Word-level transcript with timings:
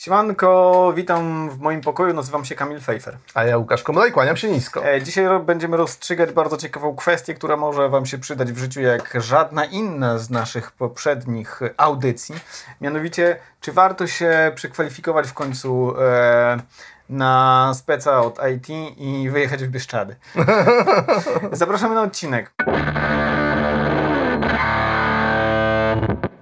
Siemanko, 0.00 0.92
witam 0.96 1.50
w 1.50 1.58
moim 1.58 1.80
pokoju, 1.80 2.14
nazywam 2.14 2.44
się 2.44 2.54
Kamil 2.54 2.80
Fejfer. 2.80 3.16
A 3.34 3.44
ja 3.44 3.58
Łukasz 3.58 3.84
no 3.88 4.02
kłaniam 4.12 4.36
się 4.36 4.48
nisko. 4.50 4.86
E, 4.86 5.02
dzisiaj 5.02 5.24
będziemy 5.46 5.76
rozstrzygać 5.76 6.32
bardzo 6.32 6.56
ciekawą 6.56 6.96
kwestię, 6.96 7.34
która 7.34 7.56
może 7.56 7.88
Wam 7.88 8.06
się 8.06 8.18
przydać 8.18 8.52
w 8.52 8.58
życiu 8.58 8.80
jak 8.80 9.18
żadna 9.20 9.64
inna 9.64 10.18
z 10.18 10.30
naszych 10.30 10.72
poprzednich 10.72 11.60
audycji. 11.76 12.34
Mianowicie, 12.80 13.36
czy 13.60 13.72
warto 13.72 14.06
się 14.06 14.52
przekwalifikować 14.54 15.26
w 15.26 15.34
końcu 15.34 15.94
e, 16.00 16.58
na 17.08 17.72
speca 17.74 18.20
od 18.20 18.38
IT 18.54 18.68
i 18.96 19.30
wyjechać 19.30 19.64
w 19.64 19.68
Bieszczady? 19.68 20.16
Zapraszamy 21.52 21.94
na 21.94 22.02
odcinek. 22.02 22.52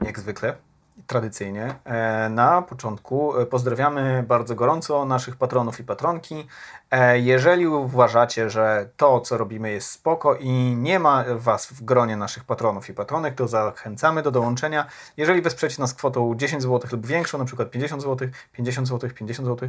Jak 0.02 0.18
zwykle 0.18 0.67
tradycyjnie. 1.08 1.74
E, 1.84 2.28
na 2.28 2.62
początku 2.62 3.38
e, 3.38 3.46
pozdrawiamy 3.46 4.24
bardzo 4.28 4.54
gorąco 4.54 5.04
naszych 5.04 5.36
patronów 5.36 5.80
i 5.80 5.84
patronki. 5.84 6.46
E, 6.90 7.18
jeżeli 7.18 7.66
uważacie, 7.66 8.50
że 8.50 8.88
to, 8.96 9.20
co 9.20 9.38
robimy 9.38 9.70
jest 9.70 9.90
spoko 9.90 10.34
i 10.34 10.50
nie 10.76 10.98
ma 10.98 11.24
Was 11.36 11.66
w 11.66 11.84
gronie 11.84 12.16
naszych 12.16 12.44
patronów 12.44 12.88
i 12.88 12.94
patronek, 12.94 13.34
to 13.34 13.48
zachęcamy 13.48 14.22
do 14.22 14.30
dołączenia. 14.30 14.86
Jeżeli 15.16 15.42
wesprzecie 15.42 15.82
nas 15.82 15.94
kwotą 15.94 16.34
10 16.36 16.62
zł 16.62 16.90
lub 16.92 17.06
większą, 17.06 17.38
na 17.38 17.44
przykład 17.44 17.70
50 17.70 18.02
zł, 18.02 18.28
50 18.52 18.88
zł, 18.88 19.10
50 19.14 19.48
zł, 19.48 19.68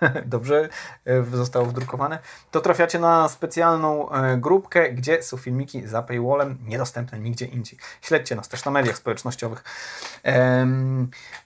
dobrze 0.26 0.68
e, 1.04 1.24
zostało 1.36 1.66
wdrukowane, 1.66 2.18
to 2.50 2.60
trafiacie 2.60 2.98
na 2.98 3.28
specjalną 3.28 4.10
e, 4.10 4.36
grupkę, 4.36 4.92
gdzie 4.92 5.22
są 5.22 5.36
filmiki 5.36 5.86
za 5.86 6.02
paywallem, 6.02 6.58
niedostępne 6.66 7.18
nigdzie 7.18 7.46
indziej. 7.46 7.78
Śledźcie 8.00 8.36
nas 8.36 8.48
też 8.48 8.64
na 8.64 8.70
mediach 8.70 8.96
społecznościowych. 8.96 9.64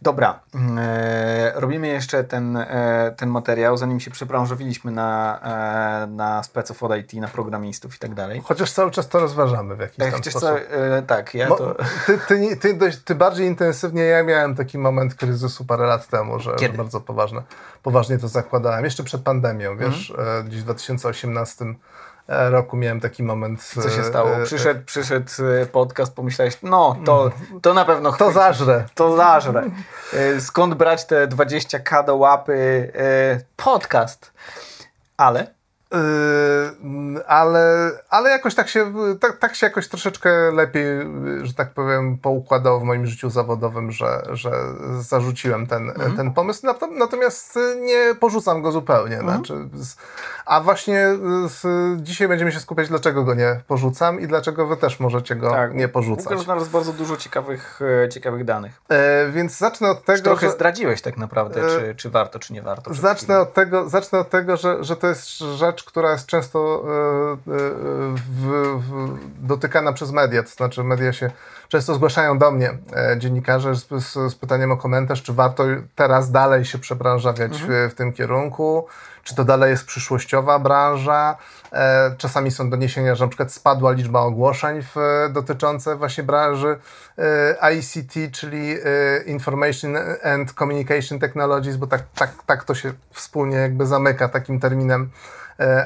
dobra, 0.03 0.41
e, 0.79 1.53
robimy 1.55 1.87
jeszcze 1.89 2.25
ten, 2.25 2.59
ten 3.17 3.29
materiał, 3.29 3.77
zanim 3.77 4.01
się 4.01 4.11
przebranżowiliśmy 4.11 4.91
na, 4.91 5.41
na 6.09 6.43
speców 6.43 6.83
od 6.83 6.97
IT, 6.97 7.13
na 7.13 7.29
programistów 7.29 7.97
i 7.97 7.99
tak 7.99 8.15
dalej. 8.15 8.43
Chociaż 8.45 8.73
cały 8.73 8.91
czas 8.91 9.09
to 9.09 9.19
rozważamy 9.19 9.77
w 9.77 9.81
jakiś 9.81 9.97
tam 9.97 10.11
Chociaż 10.11 10.35
sposób. 10.35 10.59
tak, 11.07 11.35
ja 11.35 11.49
Mo, 11.49 11.57
to... 11.57 11.75
Ty, 12.07 12.19
ty, 12.29 12.57
ty, 12.57 12.75
dość, 12.75 12.99
ty, 12.99 13.15
bardziej 13.15 13.47
intensywnie, 13.47 14.03
ja 14.03 14.23
miałem 14.23 14.55
taki 14.55 14.79
moment 14.79 15.15
kryzysu 15.15 15.65
parę 15.65 15.87
lat 15.87 16.09
temu, 16.09 16.41
że, 16.41 16.59
że 16.59 16.69
bardzo 16.69 17.01
poważne, 17.01 17.43
poważnie 17.85 18.19
to 18.19 18.29
zakładałem, 18.29 18.85
jeszcze 18.85 19.05
przed 19.05 19.23
pandemią, 19.23 19.77
wiesz, 19.77 20.11
mhm. 20.11 20.47
gdzieś 20.47 20.61
w 20.61 20.65
2018 20.65 21.65
e, 22.29 22.51
roku 22.51 22.77
miałem 22.77 23.01
taki 23.01 23.23
moment. 23.23 23.65
Co 23.65 23.91
się 23.91 24.05
stało? 24.05 24.31
Przyszedł, 24.45 24.85
przyszedł 24.85 25.31
podcast, 25.73 26.15
pomyślałeś, 26.15 26.59
no 26.63 26.97
to, 27.05 27.31
to 27.63 27.75
na 27.75 27.85
pewno 27.85 28.13
To 28.13 28.33
zażre. 28.33 28.85
To 28.95 29.17
zażre. 29.17 29.71
Skąd 30.41 30.75
brać 30.75 31.07
te 31.07 31.29
20k 31.29 32.05
do 32.07 32.17
łapy? 32.17 32.93
Podcast. 33.57 34.33
Ale 35.17 35.55
ale, 37.27 37.93
ale 38.11 38.31
jakoś 38.31 38.55
tak 38.55 38.69
się, 38.69 38.93
tak, 39.21 39.39
tak 39.39 39.55
się 39.55 39.67
jakoś 39.67 39.89
troszeczkę 39.89 40.53
lepiej, 40.53 40.85
że 41.43 41.55
tak 41.55 41.71
powiem, 41.71 42.19
poukładało 42.19 42.81
w 42.81 42.83
moim 42.83 43.07
życiu 43.07 43.31
zawodowym, 43.31 43.93
że, 43.93 44.23
że 44.33 44.51
zarzuciłem 45.01 45.67
ten, 45.67 45.91
mhm. 45.91 46.17
ten 46.17 46.33
pomysł. 46.33 46.67
Natomiast 46.99 47.59
nie 47.81 48.15
porzucam 48.21 48.63
go 48.63 48.73
zupełnie. 48.73 49.19
Mhm. 49.19 49.35
Znaczy, 49.35 49.69
a 50.47 50.61
właśnie 50.61 51.09
dzisiaj 51.97 52.29
będziemy 52.29 52.53
się 52.53 52.61
skupiać, 52.61 52.89
dlaczego 52.89 53.25
go 53.25 53.35
nie 53.35 53.61
porzucam 53.67 54.21
i 54.21 54.27
dlaczego 54.27 54.67
wy 54.67 54.77
też 54.77 55.01
możecie 55.01 55.37
go 55.37 55.51
tak, 55.51 55.75
nie 55.75 55.89
porzucać. 55.89 56.25
Łukasz 56.27 56.45
znalazł 56.45 56.71
bardzo 56.71 56.93
dużo 56.93 57.17
ciekawych, 57.17 57.81
e, 58.05 58.09
ciekawych 58.09 58.45
danych. 58.45 58.81
E, 58.89 59.31
więc 59.31 59.59
zacznę 59.59 59.91
od 59.91 60.05
tego. 60.05 60.23
trochę 60.23 60.47
że... 60.47 60.53
zdradziłeś 60.53 61.03
tak 61.03 61.17
naprawdę, 61.17 61.65
e, 61.65 61.69
czy, 61.69 61.95
czy 61.95 62.11
warto, 62.11 62.39
czy 62.39 62.53
nie 62.53 62.63
warto. 62.63 62.95
Zacznę 62.95 63.41
od 63.41 63.55
tego, 63.55 63.89
zacznę 63.89 64.19
od 64.19 64.31
tego 64.31 64.57
że, 64.57 64.85
że 64.85 64.97
to 64.97 65.07
jest 65.07 65.29
rzecz, 65.39 65.84
która 65.87 66.13
jest 66.13 66.27
często 66.27 66.85
e, 66.85 67.37
w, 68.17 68.47
w, 68.79 69.19
dotykana 69.47 69.93
przez 69.93 70.11
media. 70.11 70.43
To 70.43 70.49
znaczy, 70.49 70.85
media 70.85 71.13
się 71.13 71.31
często 71.69 71.95
zgłaszają 71.95 72.39
do 72.39 72.51
mnie, 72.51 72.79
dziennikarze, 73.17 73.75
z, 73.75 73.89
z, 73.89 74.13
z 74.33 74.35
pytaniem 74.35 74.73
o 74.73 74.77
komentarz, 74.77 75.23
czy 75.23 75.33
warto 75.33 75.65
teraz 75.95 76.31
dalej 76.31 76.65
się 76.65 76.79
przebranżawiać 76.79 77.53
mhm. 77.53 77.89
w, 77.89 77.93
w 77.93 77.97
tym 77.97 78.13
kierunku 78.13 78.87
czy 79.25 79.35
to 79.35 79.45
dalej 79.45 79.71
jest 79.71 79.85
przyszłościowa 79.85 80.59
branża. 80.59 81.37
E, 81.73 82.15
czasami 82.19 82.51
są 82.51 82.71
doniesienia, 82.71 83.15
że 83.15 83.25
na 83.25 83.29
przykład 83.29 83.53
spadła 83.53 83.93
liczba 83.93 84.21
ogłoszeń 84.21 84.83
w, 84.83 84.97
dotyczące 85.33 85.97
właśnie 85.97 86.25
branży 86.25 86.79
e, 87.19 87.75
ICT, 87.75 88.33
czyli 88.33 88.73
e, 88.73 88.77
Information 89.27 89.97
and 90.23 90.53
Communication 90.53 91.19
Technologies, 91.19 91.77
bo 91.77 91.87
tak, 91.87 92.03
tak, 92.15 92.33
tak 92.47 92.65
to 92.65 92.75
się 92.75 92.93
wspólnie 93.11 93.57
jakby 93.57 93.87
zamyka 93.87 94.29
takim 94.29 94.61
terminem 94.61 95.11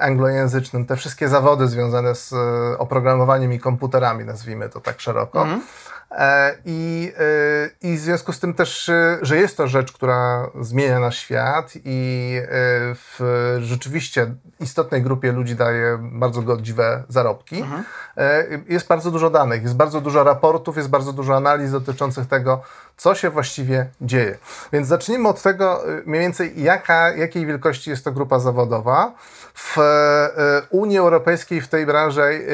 anglojęzycznym. 0.01 0.87
Te 0.87 0.97
wszystkie 0.97 1.29
zawody 1.29 1.69
związane 1.69 2.15
z 2.15 2.35
oprogramowaniem 2.79 3.53
i 3.53 3.59
komputerami, 3.59 4.25
nazwijmy 4.25 4.69
to 4.69 4.81
tak 4.81 5.01
szeroko. 5.01 5.43
Mm. 5.43 5.61
E, 5.61 5.61
I, 6.65 7.13
e, 7.19 7.89
I 7.89 7.97
w 7.97 8.01
związku 8.01 8.33
z 8.33 8.41
tym 8.41 8.55
też, 8.55 8.89
e, 8.89 9.19
że 9.23 9.37
jest 9.37 9.57
to 9.57 9.69
rzecz, 9.69 9.93
która 9.93 10.51
zmienia 10.61 11.01
nasz 11.01 11.19
świat 11.19 11.73
i 11.85 12.41
w 12.95 13.19
rzeczywiście 13.61 14.35
istotnej 14.61 15.03
grupie 15.03 15.33
ludzi 15.33 15.57
daje 15.57 15.99
bardzo 16.01 16.43
godziwe 16.43 17.03
zarobki. 17.09 17.61
Mhm. 17.61 17.85
Jest 18.69 18.87
bardzo 18.87 19.11
dużo 19.11 19.31
danych, 19.31 19.63
jest 19.63 19.77
bardzo 19.77 20.01
dużo 20.01 20.25
raportów, 20.25 20.77
jest 20.77 20.89
bardzo 20.89 21.13
dużo 21.13 21.37
analiz 21.37 21.71
dotyczących 21.71 22.27
tego, 22.27 22.63
co 22.97 23.15
się 23.15 23.31
właściwie 23.31 23.87
dzieje. 24.01 24.39
Więc 24.73 24.89
zacznijmy 24.89 25.29
od 25.29 25.43
tego 25.43 25.85
mniej 26.07 26.21
więcej, 26.21 26.63
jaka, 26.63 27.11
jakiej 27.11 27.47
wielkości 27.47 27.91
jest 27.91 28.05
to 28.05 28.13
grupa 28.13 28.39
zawodowa. 28.39 29.15
W 29.55 29.77
Unii 30.71 30.99
Europejskiej 30.99 31.61
w 31.61 31.69
tej 31.69 31.87
branży 31.87 32.47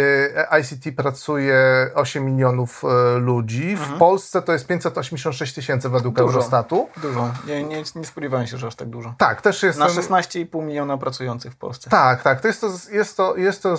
ICT 0.61 0.97
pracuje 0.97 1.91
8 1.95 2.25
milionów 2.25 2.83
ludzi 3.21 3.44
ludzi. 3.45 3.71
Mhm. 3.71 3.97
W 3.97 3.99
Polsce 3.99 4.43
to 4.43 4.53
jest 4.53 4.67
586 4.67 5.55
tysięcy 5.55 5.89
według 5.89 6.15
dużo, 6.15 6.29
Eurostatu. 6.29 6.89
Dużo. 7.03 7.31
Nie, 7.47 7.65
nie, 7.65 7.83
nie 7.95 8.05
spodziewałem 8.05 8.47
się, 8.47 8.57
że 8.57 8.67
aż 8.67 8.75
tak 8.75 8.89
dużo. 8.89 9.15
Tak, 9.19 9.43
też 9.43 9.63
jest. 9.63 9.79
Na 9.79 9.87
16,5 9.87 10.63
miliona 10.63 10.99
pracujących 10.99 11.53
w 11.53 11.57
Polsce. 11.57 11.91
Tak, 11.91 12.23
tak. 12.23 12.41
To 12.41 12.49
jest 12.49 12.61
to, 12.61 12.69
jest 12.91 13.17
to, 13.17 13.37
jest 13.37 13.63
to 13.63 13.77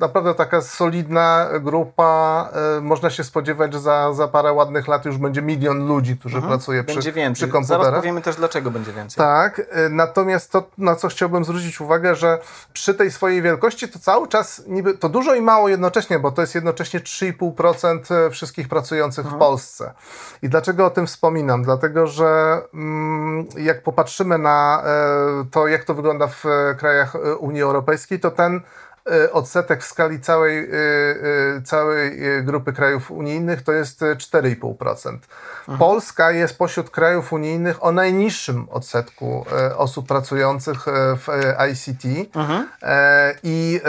naprawdę 0.00 0.34
taka 0.34 0.60
solidna 0.60 1.48
grupa. 1.60 2.48
E, 2.78 2.80
można 2.80 3.10
się 3.10 3.24
spodziewać, 3.24 3.72
że 3.72 3.80
za, 3.80 4.12
za 4.12 4.28
parę 4.28 4.52
ładnych 4.52 4.88
lat 4.88 5.04
już 5.04 5.18
będzie 5.18 5.42
milion 5.42 5.86
ludzi, 5.86 6.16
którzy 6.16 6.36
mhm. 6.36 6.52
pracuje 6.52 6.82
będzie 6.82 7.00
przy, 7.00 7.12
więcej. 7.12 7.34
przy 7.34 7.52
komputerach. 7.52 7.84
Zaraz 7.84 8.00
powiemy 8.00 8.22
też, 8.22 8.36
dlaczego 8.36 8.70
będzie 8.70 8.92
więcej. 8.92 9.16
Tak. 9.16 9.62
E, 9.70 9.88
natomiast 9.88 10.52
to, 10.52 10.62
na 10.78 10.96
co 10.96 11.08
chciałbym 11.08 11.44
zwrócić 11.44 11.80
uwagę, 11.80 12.14
że 12.14 12.38
przy 12.72 12.94
tej 12.94 13.10
swojej 13.10 13.42
wielkości 13.42 13.88
to 13.88 13.98
cały 13.98 14.28
czas 14.28 14.62
niby, 14.66 14.98
to 14.98 15.08
dużo 15.08 15.34
i 15.34 15.40
mało 15.40 15.68
jednocześnie, 15.68 16.18
bo 16.18 16.32
to 16.32 16.40
jest 16.40 16.54
jednocześnie 16.54 17.00
3,5% 17.00 18.14
e, 18.14 18.30
wszystkich 18.30 18.68
pracujących 18.68 19.05
pracujących 19.06 19.24
mhm. 19.24 19.36
w 19.36 19.38
Polsce. 19.38 19.92
I 20.42 20.48
dlaczego 20.48 20.86
o 20.86 20.90
tym 20.90 21.06
wspominam? 21.06 21.62
Dlatego, 21.62 22.06
że 22.06 22.60
mm, 22.74 23.46
jak 23.56 23.82
popatrzymy 23.82 24.38
na 24.38 24.82
e, 24.84 25.44
to, 25.50 25.68
jak 25.68 25.84
to 25.84 25.94
wygląda 25.94 26.26
w 26.26 26.46
e, 26.46 26.74
krajach 26.74 27.16
e, 27.16 27.36
Unii 27.36 27.62
Europejskiej, 27.62 28.20
to 28.20 28.30
ten 28.30 28.60
odsetek 29.32 29.82
w 29.82 29.86
skali 29.86 30.20
całej, 30.20 30.70
całej 31.64 32.20
grupy 32.44 32.72
krajów 32.72 33.10
unijnych 33.10 33.62
to 33.62 33.72
jest 33.72 34.00
4,5%. 34.00 35.18
Mhm. 35.58 35.78
Polska 35.78 36.30
jest 36.30 36.58
pośród 36.58 36.90
krajów 36.90 37.32
unijnych 37.32 37.84
o 37.84 37.92
najniższym 37.92 38.66
odsetku 38.70 39.44
osób 39.76 40.08
pracujących 40.08 40.84
w 41.16 41.26
ICT 41.72 42.04
mhm. 42.34 42.68
i 43.42 43.80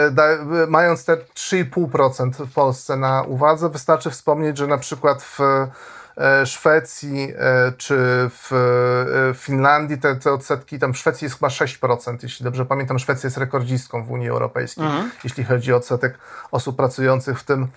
mając 0.68 1.04
te 1.04 1.16
3,5% 1.16 2.46
w 2.46 2.52
Polsce 2.52 2.96
na 2.96 3.22
uwadze, 3.22 3.68
wystarczy 3.68 4.10
wspomnieć, 4.10 4.58
że 4.58 4.66
na 4.66 4.78
przykład 4.78 5.22
w 5.22 5.40
E, 5.40 5.68
Szwecji 6.44 7.32
e, 7.38 7.72
czy 7.72 7.96
w 8.30 8.52
e, 8.52 9.34
Finlandii 9.34 9.98
te, 9.98 10.16
te 10.16 10.32
odsetki, 10.32 10.78
tam 10.78 10.92
w 10.92 10.98
Szwecji 10.98 11.24
jest 11.24 11.36
chyba 11.36 11.48
6%, 11.48 12.16
jeśli 12.22 12.44
dobrze 12.44 12.66
pamiętam, 12.66 12.98
Szwecja 12.98 13.26
jest 13.26 13.36
rekordzistką 13.36 14.04
w 14.04 14.10
Unii 14.10 14.28
Europejskiej, 14.28 14.84
mhm. 14.84 15.10
jeśli 15.24 15.44
chodzi 15.44 15.72
o 15.72 15.76
odsetek 15.76 16.18
osób 16.50 16.76
pracujących 16.76 17.40
w 17.40 17.44
tym, 17.44 17.68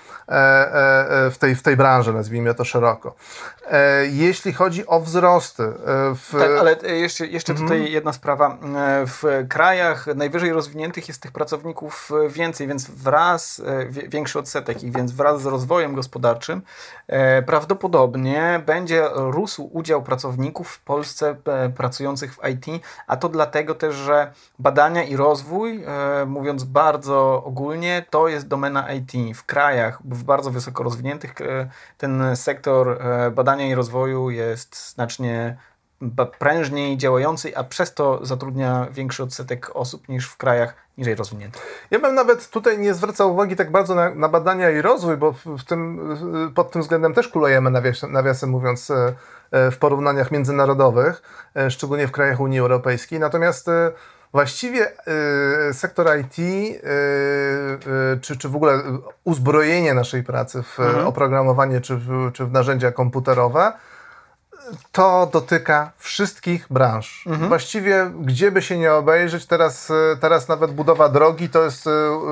w 1.31 1.36
tej, 1.39 1.56
w 1.56 1.62
tej 1.62 1.77
branży, 1.77 2.13
nazwijmy 2.13 2.56
to 2.56 2.65
szeroko. 2.65 3.15
Jeśli 4.12 4.54
chodzi 4.54 4.88
o 4.88 5.00
wzrosty. 5.00 5.63
W... 6.15 6.31
Tak, 6.39 6.51
ale 6.60 6.98
jeszcze, 6.98 7.27
jeszcze 7.27 7.54
mhm. 7.54 7.69
tutaj 7.69 7.92
jedna 7.92 8.13
sprawa. 8.13 8.57
W 9.07 9.45
krajach 9.50 10.07
najwyżej 10.15 10.54
rozwiniętych 10.54 11.07
jest 11.07 11.21
tych 11.21 11.31
pracowników 11.31 12.12
więcej, 12.30 12.68
więc 12.68 12.89
wraz, 12.89 13.62
większy 13.89 14.39
odsetek 14.39 14.83
ich, 14.83 14.94
więc 14.94 15.12
wraz 15.12 15.42
z 15.42 15.45
rozwojem 15.45 15.95
gospodarczym 15.95 16.62
prawdopodobnie 17.45 18.31
będzie 18.66 19.10
rósł 19.13 19.69
udział 19.74 20.04
pracowników 20.04 20.69
w 20.69 20.83
Polsce 20.83 21.36
e, 21.45 21.69
pracujących 21.69 22.36
w 22.36 22.39
IT, 22.48 22.83
a 23.07 23.18
to 23.18 23.30
dlatego 23.30 23.75
też, 23.75 23.95
że 23.95 24.31
badania 24.60 25.04
i 25.04 25.16
rozwój, 25.16 25.83
e, 25.83 26.25
mówiąc 26.25 26.63
bardzo 26.63 27.44
ogólnie, 27.44 28.06
to 28.10 28.28
jest 28.28 28.48
domena 28.48 28.94
IT. 28.94 29.38
W 29.38 29.45
krajach 29.45 30.00
w 30.06 30.24
bardzo 30.24 30.51
wysoko 30.51 30.83
rozwiniętych 30.83 31.42
e, 31.42 31.69
ten 31.98 32.36
sektor 32.36 33.01
badania 33.31 33.68
i 33.68 33.75
rozwoju 33.75 34.30
jest 34.30 34.92
znacznie 34.94 35.57
prężniej 36.39 36.98
działającej, 36.98 37.56
a 37.56 37.63
przez 37.63 37.94
to 37.94 38.25
zatrudnia 38.25 38.88
większy 38.92 39.24
odsetek 39.24 39.71
osób 39.74 40.09
niż 40.09 40.30
w 40.30 40.38
krajach 40.38 40.75
niżej 40.98 41.15
rozwiniętych. 41.15 41.88
Ja 41.92 42.00
bym 42.00 42.15
nawet 42.15 42.50
tutaj 42.50 42.80
nie 42.80 42.94
zwracał 42.94 43.33
uwagi 43.33 43.56
tak 43.56 43.71
bardzo 43.71 43.95
na, 43.95 44.15
na 44.15 44.30
badania 44.30 44.69
i 44.69 44.81
rozwój, 44.81 45.18
bo 45.18 45.31
w 45.31 45.63
tym, 45.63 46.51
pod 46.56 46.71
tym 46.71 46.81
względem 46.81 47.13
też 47.13 47.27
kulujemy, 47.27 47.71
nawiasem, 47.71 48.12
nawiasem 48.12 48.50
mówiąc, 48.50 48.92
e, 48.92 49.13
e, 49.51 49.71
w 49.71 49.77
porównaniach 49.77 50.31
międzynarodowych, 50.31 51.21
e, 51.56 51.71
szczególnie 51.71 52.07
w 52.07 52.12
krajach 52.12 52.39
Unii 52.39 52.59
Europejskiej. 52.59 53.19
Natomiast 53.19 53.69
Właściwie 54.33 54.92
y, 55.69 55.74
sektor 55.74 56.07
IT, 56.19 56.39
y, 56.39 56.44
y, 56.44 58.19
czy, 58.21 58.38
czy 58.38 58.50
w 58.50 58.56
ogóle 58.56 58.81
uzbrojenie 59.24 59.94
naszej 59.94 60.24
pracy 60.24 60.63
w 60.63 60.80
mhm. 60.80 61.07
oprogramowanie 61.07 61.81
czy 61.81 61.95
w, 61.95 62.31
czy 62.33 62.45
w 62.45 62.51
narzędzia 62.51 62.92
komputerowe, 62.92 63.71
to 64.91 65.29
dotyka 65.33 65.91
wszystkich 65.97 66.65
branż. 66.69 67.23
Mhm. 67.27 67.50
Właściwie 67.50 68.12
gdzie 68.19 68.51
by 68.51 68.62
się 68.62 68.77
nie 68.77 68.94
obejrzeć, 68.94 69.45
teraz, 69.45 69.91
teraz 70.21 70.47
nawet 70.47 70.71
budowa 70.71 71.09
drogi 71.09 71.50
to 71.50 71.63
jest 71.63 71.85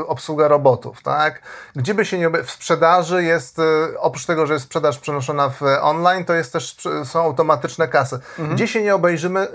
obsługa 0.08 0.48
robotów, 0.48 1.04
tak? 1.04 1.42
Gdzie 1.76 1.94
by 1.94 2.06
się 2.06 2.20
nie 2.20 2.28
obejrzeć, 2.28 2.50
w 2.50 2.54
sprzedaży 2.54 3.24
jest, 3.24 3.58
oprócz 3.98 4.26
tego, 4.26 4.48
że 4.48 4.54
jest 4.54 4.66
sprzedaż 4.66 5.00
przenoszona 5.00 5.50
w 5.50 5.62
online, 5.82 6.26
to 6.26 6.34
jest 6.34 6.54
też, 6.54 6.76
są 7.04 7.24
automatyczne 7.24 7.88
kasy. 7.88 8.16
Mhm. 8.16 8.56
Gdzie 8.56 8.68
się 8.68 8.82
nie 8.82 8.96
obejrzymy, 8.96 9.48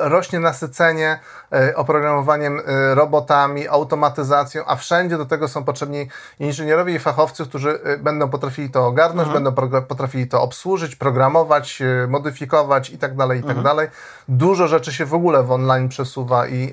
rośnie 0.00 0.40
nasycenie 0.40 1.20
E, 1.52 1.76
oprogramowaniem, 1.76 2.60
e, 2.66 2.94
robotami, 2.94 3.68
automatyzacją, 3.68 4.62
a 4.66 4.76
wszędzie 4.76 5.18
do 5.18 5.26
tego 5.26 5.48
są 5.48 5.64
potrzebni 5.64 6.08
inżynierowie 6.38 6.94
i 6.94 6.98
fachowcy, 6.98 7.44
którzy 7.44 7.80
e, 7.84 7.98
będą 7.98 8.30
potrafili 8.30 8.70
to 8.70 8.86
ogarnąć, 8.86 9.28
mhm. 9.28 9.44
będą 9.44 9.82
potrafili 9.82 10.28
to 10.28 10.42
obsłużyć, 10.42 10.96
programować, 10.96 11.82
modyfikować 12.20 12.90
i 12.90 12.98
tak 12.98 13.16
dalej, 13.16 13.38
i 13.38 13.42
tak 13.42 13.56
mhm. 13.56 13.64
dalej. 13.64 13.88
Dużo 14.28 14.68
rzeczy 14.68 14.92
się 14.92 15.06
w 15.06 15.14
ogóle 15.14 15.42
w 15.42 15.52
online 15.52 15.88
przesuwa 15.88 16.46
i, 16.46 16.72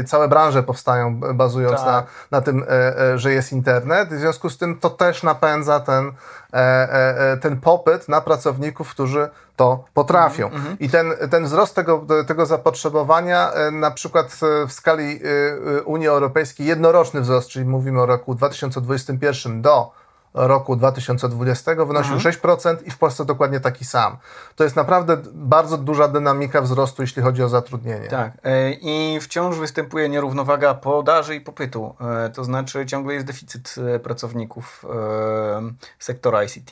i 0.00 0.04
całe 0.04 0.28
branże 0.28 0.62
powstają 0.62 1.20
bazując 1.34 1.76
tak. 1.76 1.86
na, 1.86 2.04
na 2.30 2.40
tym, 2.40 2.64
że 3.16 3.32
jest 3.32 3.52
internet. 3.52 4.08
W 4.08 4.18
związku 4.18 4.50
z 4.50 4.58
tym 4.58 4.78
to 4.78 4.90
też 4.90 5.22
napędza 5.22 5.80
ten 5.80 6.12
E, 6.52 6.58
e, 6.58 7.32
e, 7.32 7.36
ten 7.36 7.60
popyt 7.60 8.08
na 8.08 8.20
pracowników, 8.20 8.90
którzy 8.90 9.28
to 9.56 9.84
potrafią. 9.94 10.48
Mm 10.48 10.62
-hmm. 10.62 10.76
I 10.80 10.88
ten, 10.88 11.12
ten 11.30 11.44
wzrost 11.44 11.74
tego, 11.74 12.06
tego 12.26 12.46
zapotrzebowania, 12.46 13.52
na 13.72 13.90
przykład 13.90 14.38
w 14.68 14.72
skali 14.72 15.20
Unii 15.84 16.08
Europejskiej, 16.08 16.66
jednoroczny 16.66 17.20
wzrost, 17.20 17.48
czyli 17.48 17.64
mówimy 17.64 18.00
o 18.00 18.06
roku 18.06 18.34
2021 18.34 19.62
do 19.62 19.90
roku 20.34 20.76
2020 20.76 21.74
wynosił 21.74 22.14
mhm. 22.14 22.34
6% 22.34 22.76
i 22.84 22.90
w 22.90 22.98
Polsce 22.98 23.24
dokładnie 23.24 23.60
taki 23.60 23.84
sam. 23.84 24.16
To 24.56 24.64
jest 24.64 24.76
naprawdę 24.76 25.16
bardzo 25.32 25.78
duża 25.78 26.08
dynamika 26.08 26.62
wzrostu, 26.62 27.02
jeśli 27.02 27.22
chodzi 27.22 27.42
o 27.42 27.48
zatrudnienie. 27.48 28.08
Tak. 28.08 28.32
I 28.80 29.18
wciąż 29.22 29.58
występuje 29.58 30.08
nierównowaga 30.08 30.74
podaży 30.74 31.34
i 31.34 31.40
popytu. 31.40 31.94
To 32.34 32.44
znaczy 32.44 32.86
ciągle 32.86 33.14
jest 33.14 33.26
deficyt 33.26 33.74
pracowników 34.02 34.86
sektora 35.98 36.44
ICT. 36.44 36.70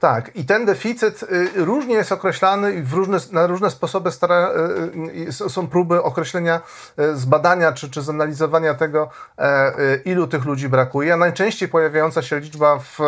Tak, 0.00 0.36
i 0.36 0.44
ten 0.44 0.66
deficyt 0.66 1.22
y, 1.22 1.50
różnie 1.64 1.94
jest 1.94 2.12
określany 2.12 2.74
i 2.74 2.82
różne, 2.94 3.18
na 3.32 3.46
różne 3.46 3.70
sposoby 3.70 4.12
stara, 4.12 4.50
y, 5.16 5.28
y, 5.28 5.32
są 5.32 5.66
próby 5.66 6.02
określenia, 6.02 6.60
zbadania 7.14 7.72
czy, 7.72 7.90
czy 7.90 8.02
zanalizowania 8.02 8.74
tego, 8.74 9.10
e, 9.38 9.96
ilu 10.04 10.26
tych 10.26 10.44
ludzi 10.44 10.68
brakuje. 10.68 11.16
Najczęściej 11.16 11.68
pojawiająca 11.68 12.22
się 12.22 12.40
liczba 12.40 12.78
w 12.78 12.98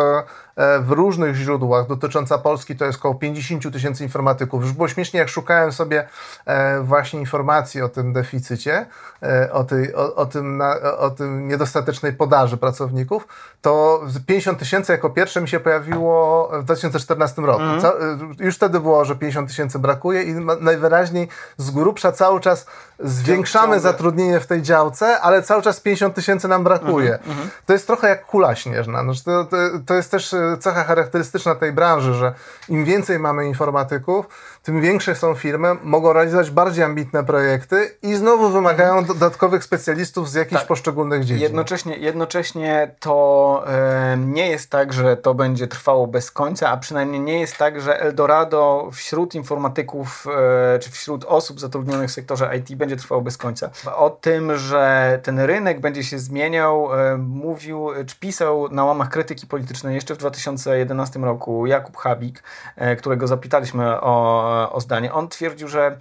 w 0.81 0.91
różnych 0.91 1.35
źródłach 1.35 1.87
dotycząca 1.87 2.37
Polski 2.37 2.75
to 2.75 2.85
jest 2.85 2.99
około 2.99 3.15
50 3.15 3.73
tysięcy 3.73 4.03
informatyków. 4.03 4.63
Już 4.63 4.71
było 4.71 4.87
śmiesznie, 4.87 5.19
jak 5.19 5.29
szukałem 5.29 5.71
sobie 5.71 6.07
e, 6.45 6.79
właśnie 6.81 7.19
informacji 7.19 7.81
o 7.81 7.89
tym 7.89 8.13
deficycie, 8.13 8.85
e, 9.23 9.53
o, 9.53 9.63
tej, 9.63 9.95
o, 9.95 10.15
o, 10.15 10.25
tym, 10.25 10.61
o 10.97 11.09
tym 11.09 11.47
niedostatecznej 11.47 12.13
podaży 12.13 12.57
pracowników, 12.57 13.27
to 13.61 14.01
50 14.25 14.59
tysięcy 14.59 14.91
jako 14.91 15.09
pierwsze 15.09 15.41
mi 15.41 15.47
się 15.47 15.59
pojawiło 15.59 16.49
w 16.59 16.63
2014 16.63 17.41
roku. 17.41 17.63
Mm. 17.63 18.35
Już 18.39 18.55
wtedy 18.55 18.79
było, 18.79 19.05
że 19.05 19.15
50 19.15 19.49
tysięcy 19.49 19.79
brakuje 19.79 20.23
i 20.23 20.33
najwyraźniej 20.61 21.27
z 21.57 21.71
grubsza 21.71 22.11
cały 22.11 22.39
czas 22.39 22.65
zwiększamy 22.99 23.79
zatrudnienie 23.79 24.39
w 24.39 24.47
tej 24.47 24.61
działce, 24.61 25.19
ale 25.19 25.43
cały 25.43 25.61
czas 25.61 25.79
50 25.79 26.15
tysięcy 26.15 26.47
nam 26.47 26.63
brakuje. 26.63 27.19
Mm 27.19 27.37
-hmm. 27.37 27.49
To 27.65 27.73
jest 27.73 27.87
trochę 27.87 28.09
jak 28.09 28.25
kula 28.25 28.55
śnieżna. 28.55 29.03
No, 29.03 29.13
to, 29.25 29.45
to, 29.45 29.57
to 29.85 29.93
jest 29.93 30.11
też 30.11 30.35
cecha 30.57 30.83
charakterystyczna 30.83 31.55
tej 31.55 31.71
branży, 31.71 32.13
że 32.13 32.33
im 32.69 32.85
więcej 32.85 33.19
mamy 33.19 33.47
informatyków, 33.47 34.25
tym 34.63 34.81
większe 34.81 35.15
są 35.15 35.35
firmy, 35.35 35.75
mogą 35.83 36.13
realizować 36.13 36.51
bardziej 36.51 36.83
ambitne 36.83 37.23
projekty 37.23 37.95
i 38.01 38.15
znowu 38.15 38.49
wymagają 38.49 38.97
mhm. 38.97 39.07
dodatkowych 39.07 39.63
specjalistów 39.63 40.29
z 40.29 40.33
jakichś 40.33 40.61
tak. 40.61 40.67
poszczególnych 40.67 41.23
dziedzin. 41.23 41.43
Jednocześnie, 41.43 41.97
jednocześnie 41.97 42.95
to 42.99 43.63
e, 43.67 44.17
nie 44.17 44.49
jest 44.49 44.69
tak, 44.69 44.93
że 44.93 45.17
to 45.17 45.33
będzie 45.33 45.67
trwało 45.67 46.07
bez 46.07 46.31
końca, 46.31 46.69
a 46.69 46.77
przynajmniej 46.77 47.21
nie 47.21 47.39
jest 47.39 47.57
tak, 47.57 47.81
że 47.81 48.01
Eldorado 48.01 48.89
wśród 48.93 49.35
informatyków 49.35 50.27
e, 50.75 50.79
czy 50.79 50.91
wśród 50.91 51.25
osób 51.25 51.59
zatrudnionych 51.59 52.09
w 52.09 52.13
sektorze 52.13 52.57
IT 52.57 52.75
będzie 52.75 52.95
trwało 52.95 53.21
bez 53.21 53.37
końca. 53.37 53.69
O 53.95 54.09
tym, 54.09 54.57
że 54.57 55.19
ten 55.23 55.39
rynek 55.39 55.79
będzie 55.79 56.03
się 56.03 56.19
zmieniał, 56.19 56.99
e, 56.99 57.17
mówił 57.17 57.89
czy 58.07 58.15
pisał 58.15 58.69
na 58.71 58.85
łamach 58.85 59.09
krytyki 59.09 59.47
politycznej 59.47 59.95
jeszcze 59.95 60.15
w 60.15 60.17
2011 60.17 61.19
roku 61.19 61.65
Jakub 61.65 61.97
Habik, 61.97 62.43
e, 62.75 62.95
którego 62.95 63.27
zapytaliśmy 63.27 64.01
o 64.01 64.48
o 64.71 64.81
zdanie. 64.81 65.13
On 65.13 65.27
twierdził, 65.27 65.67
że 65.67 65.97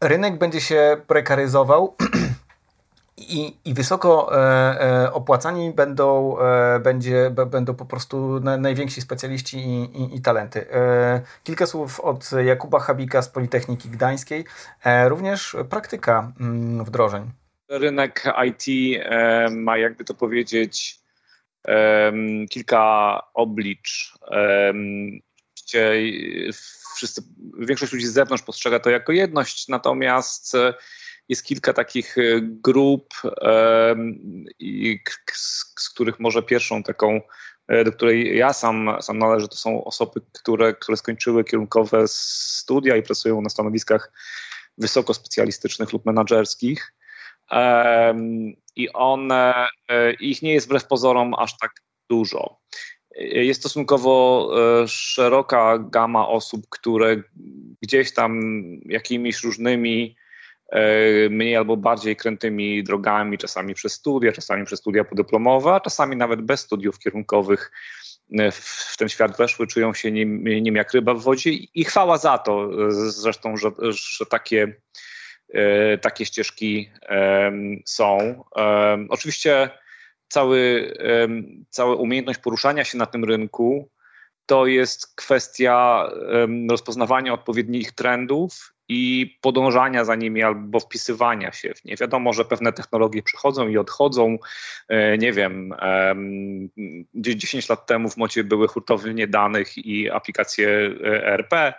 rynek 0.00 0.38
będzie 0.38 0.60
się 0.60 0.96
prekaryzował 1.06 1.96
i, 3.16 3.56
i 3.64 3.74
wysoko 3.74 4.30
e, 4.32 5.04
e, 5.04 5.12
opłacani 5.12 5.72
będą, 5.72 6.38
e, 6.38 6.80
będzie, 6.80 7.30
b, 7.30 7.46
będą 7.46 7.74
po 7.74 7.84
prostu 7.84 8.40
na, 8.40 8.56
najwięksi 8.56 9.00
specjaliści 9.00 9.58
i, 9.58 10.02
i, 10.02 10.16
i 10.16 10.20
talenty. 10.20 10.70
E, 10.72 11.20
kilka 11.44 11.66
słów 11.66 12.00
od 12.00 12.30
Jakuba 12.44 12.80
Habika 12.80 13.22
z 13.22 13.28
Politechniki 13.28 13.88
Gdańskiej, 13.88 14.44
e, 14.84 15.08
również 15.08 15.56
praktyka 15.70 16.32
mm, 16.40 16.84
wdrożeń. 16.84 17.30
Rynek 17.68 18.24
IT 18.46 18.96
e, 19.04 19.50
ma, 19.50 19.78
jakby 19.78 20.04
to 20.04 20.14
powiedzieć, 20.14 21.00
kilka 22.50 23.22
oblicz 23.34 24.14
oczywiście 25.70 26.52
wszyscy, 26.96 27.22
większość 27.58 27.92
ludzi 27.92 28.06
z 28.06 28.12
zewnątrz 28.12 28.44
postrzega 28.44 28.80
to 28.80 28.90
jako 28.90 29.12
jedność, 29.12 29.68
natomiast 29.68 30.54
e, 30.54 30.74
jest 31.28 31.44
kilka 31.44 31.72
takich 31.72 32.18
e, 32.18 32.22
grup, 32.40 33.14
z 35.32 35.90
których 35.94 36.20
może 36.20 36.42
pierwszą 36.42 36.82
taką, 36.82 37.20
e, 37.68 37.84
do 37.84 37.92
której 37.92 38.36
ja 38.36 38.52
sam, 38.52 38.90
sam 39.00 39.18
należę, 39.18 39.48
to 39.48 39.56
są 39.56 39.84
osoby, 39.84 40.20
które, 40.32 40.74
które 40.74 40.96
skończyły 40.96 41.44
kierunkowe 41.44 42.04
studia 42.08 42.96
i 42.96 43.02
pracują 43.02 43.40
na 43.40 43.50
stanowiskach 43.50 44.12
wysoko 44.78 45.14
specjalistycznych 45.14 45.92
lub 45.92 46.06
menedżerskich. 46.06 46.94
I 48.76 48.92
one, 48.92 49.68
ich 50.20 50.42
nie 50.42 50.52
jest 50.52 50.66
wbrew 50.66 50.86
pozorom 50.86 51.34
aż 51.34 51.58
tak 51.58 51.72
dużo. 52.10 52.60
Jest 53.20 53.60
stosunkowo 53.60 54.48
e, 54.82 54.88
szeroka 54.88 55.78
gama 55.78 56.28
osób, 56.28 56.66
które 56.70 57.16
gdzieś 57.82 58.14
tam 58.14 58.40
jakimiś 58.84 59.42
różnymi 59.42 60.16
e, 60.68 61.28
mniej 61.28 61.56
albo 61.56 61.76
bardziej 61.76 62.16
krętymi 62.16 62.84
drogami, 62.84 63.38
czasami 63.38 63.74
przez 63.74 63.92
studia, 63.92 64.32
czasami 64.32 64.64
przez 64.64 64.80
studia 64.80 65.04
podyplomowe, 65.04 65.74
a 65.74 65.80
czasami 65.80 66.16
nawet 66.16 66.42
bez 66.42 66.60
studiów 66.60 66.98
kierunkowych 66.98 67.72
e, 68.38 68.50
w 68.52 68.94
ten 68.98 69.08
świat 69.08 69.36
weszły, 69.36 69.66
czują 69.66 69.94
się 69.94 70.12
nim, 70.12 70.44
nim 70.44 70.76
jak 70.76 70.92
ryba 70.92 71.14
w 71.14 71.22
wodzie 71.22 71.50
i 71.52 71.84
chwała 71.84 72.18
za 72.18 72.38
to 72.38 72.68
zresztą, 73.10 73.56
że, 73.56 73.70
że 73.90 74.26
takie, 74.26 74.74
takie 76.00 76.26
ścieżki 76.26 76.90
są. 77.84 78.44
Oczywiście 79.08 79.70
cały, 80.30 80.94
cała 81.70 81.94
umiejętność 81.94 82.40
poruszania 82.40 82.84
się 82.84 82.98
na 82.98 83.06
tym 83.06 83.24
rynku 83.24 83.90
to 84.46 84.66
jest 84.66 85.16
kwestia 85.16 86.08
rozpoznawania 86.70 87.32
odpowiednich 87.32 87.92
trendów 87.92 88.74
i 88.92 89.38
podążania 89.40 90.04
za 90.04 90.14
nimi 90.14 90.42
albo 90.42 90.80
wpisywania 90.80 91.52
się 91.52 91.74
w 91.74 91.84
nie. 91.84 91.96
Wiadomo, 91.96 92.32
że 92.32 92.44
pewne 92.44 92.72
technologie 92.72 93.22
przychodzą 93.22 93.68
i 93.68 93.78
odchodzą. 93.78 94.38
E, 94.88 95.18
nie 95.18 95.32
wiem, 95.32 95.74
10 97.14 97.68
lat 97.68 97.86
temu 97.86 98.10
w 98.10 98.16
mocie 98.16 98.44
były 98.44 98.68
hurtownie 98.68 99.26
danych 99.26 99.78
i 99.78 100.10
aplikacje 100.10 100.68
ERP. 101.04 101.52
E, 101.54 101.74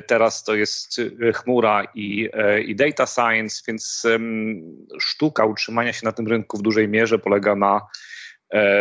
teraz 0.00 0.44
to 0.44 0.54
jest 0.54 1.00
chmura 1.34 1.84
i, 1.94 2.28
e, 2.32 2.60
i 2.60 2.76
data 2.76 3.06
science, 3.06 3.62
więc 3.68 4.06
sztuka 5.00 5.44
utrzymania 5.44 5.92
się 5.92 6.06
na 6.06 6.12
tym 6.12 6.28
rynku 6.28 6.58
w 6.58 6.62
dużej 6.62 6.88
mierze 6.88 7.18
polega 7.18 7.56
na 7.56 7.80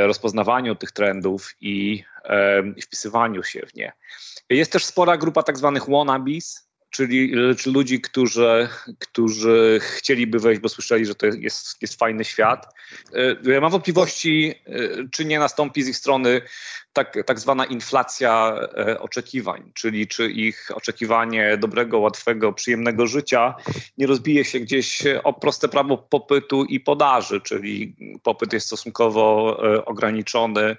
rozpoznawaniu 0.05 0.75
tych 0.75 0.91
trendów 0.91 1.55
i 1.61 2.03
i 2.75 2.81
wpisywaniu 2.81 3.43
się 3.43 3.65
w 3.65 3.73
nie. 3.73 3.93
Jest 4.49 4.71
też 4.71 4.85
spora 4.85 5.17
grupa 5.17 5.43
tak 5.43 5.57
zwanych 5.57 5.89
wannabes, 5.89 6.70
czyli, 6.91 7.31
czyli 7.57 7.75
ludzi, 7.75 8.01
którzy, 8.01 8.69
którzy 8.99 9.79
chcieliby 9.83 10.39
wejść, 10.39 10.61
bo 10.61 10.69
słyszeli, 10.69 11.05
że 11.05 11.15
to 11.15 11.25
jest, 11.25 11.81
jest 11.81 11.99
fajny 11.99 12.23
świat. 12.23 12.67
E, 13.47 13.61
mam 13.61 13.71
wątpliwości, 13.71 14.53
e, 14.65 14.79
czy 15.11 15.25
nie 15.25 15.39
nastąpi 15.39 15.83
z 15.83 15.87
ich 15.87 15.97
strony 15.97 16.41
tak, 16.93 17.17
tak 17.25 17.39
zwana 17.39 17.65
inflacja 17.65 18.55
e, 18.77 18.99
oczekiwań, 18.99 19.71
czyli 19.73 20.07
czy 20.07 20.31
ich 20.31 20.69
oczekiwanie 20.73 21.57
dobrego, 21.57 21.99
łatwego, 21.99 22.53
przyjemnego 22.53 23.07
życia 23.07 23.55
nie 23.97 24.07
rozbije 24.07 24.45
się 24.45 24.59
gdzieś 24.59 25.03
o 25.23 25.33
proste 25.33 25.67
prawo 25.67 25.97
popytu 25.97 26.65
i 26.65 26.79
podaży, 26.79 27.41
czyli 27.41 27.95
popyt 28.23 28.53
jest 28.53 28.67
stosunkowo 28.67 29.57
ograniczony, 29.85 30.77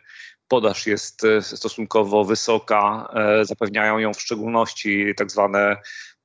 podaż 0.52 0.86
jest 0.86 1.24
e, 1.24 1.42
stosunkowo 1.42 2.24
wysoka, 2.24 3.08
e, 3.14 3.44
zapewniają 3.44 3.98
ją 3.98 4.14
w 4.14 4.20
szczególności 4.20 5.14
tak 5.16 5.30
zwane 5.30 5.76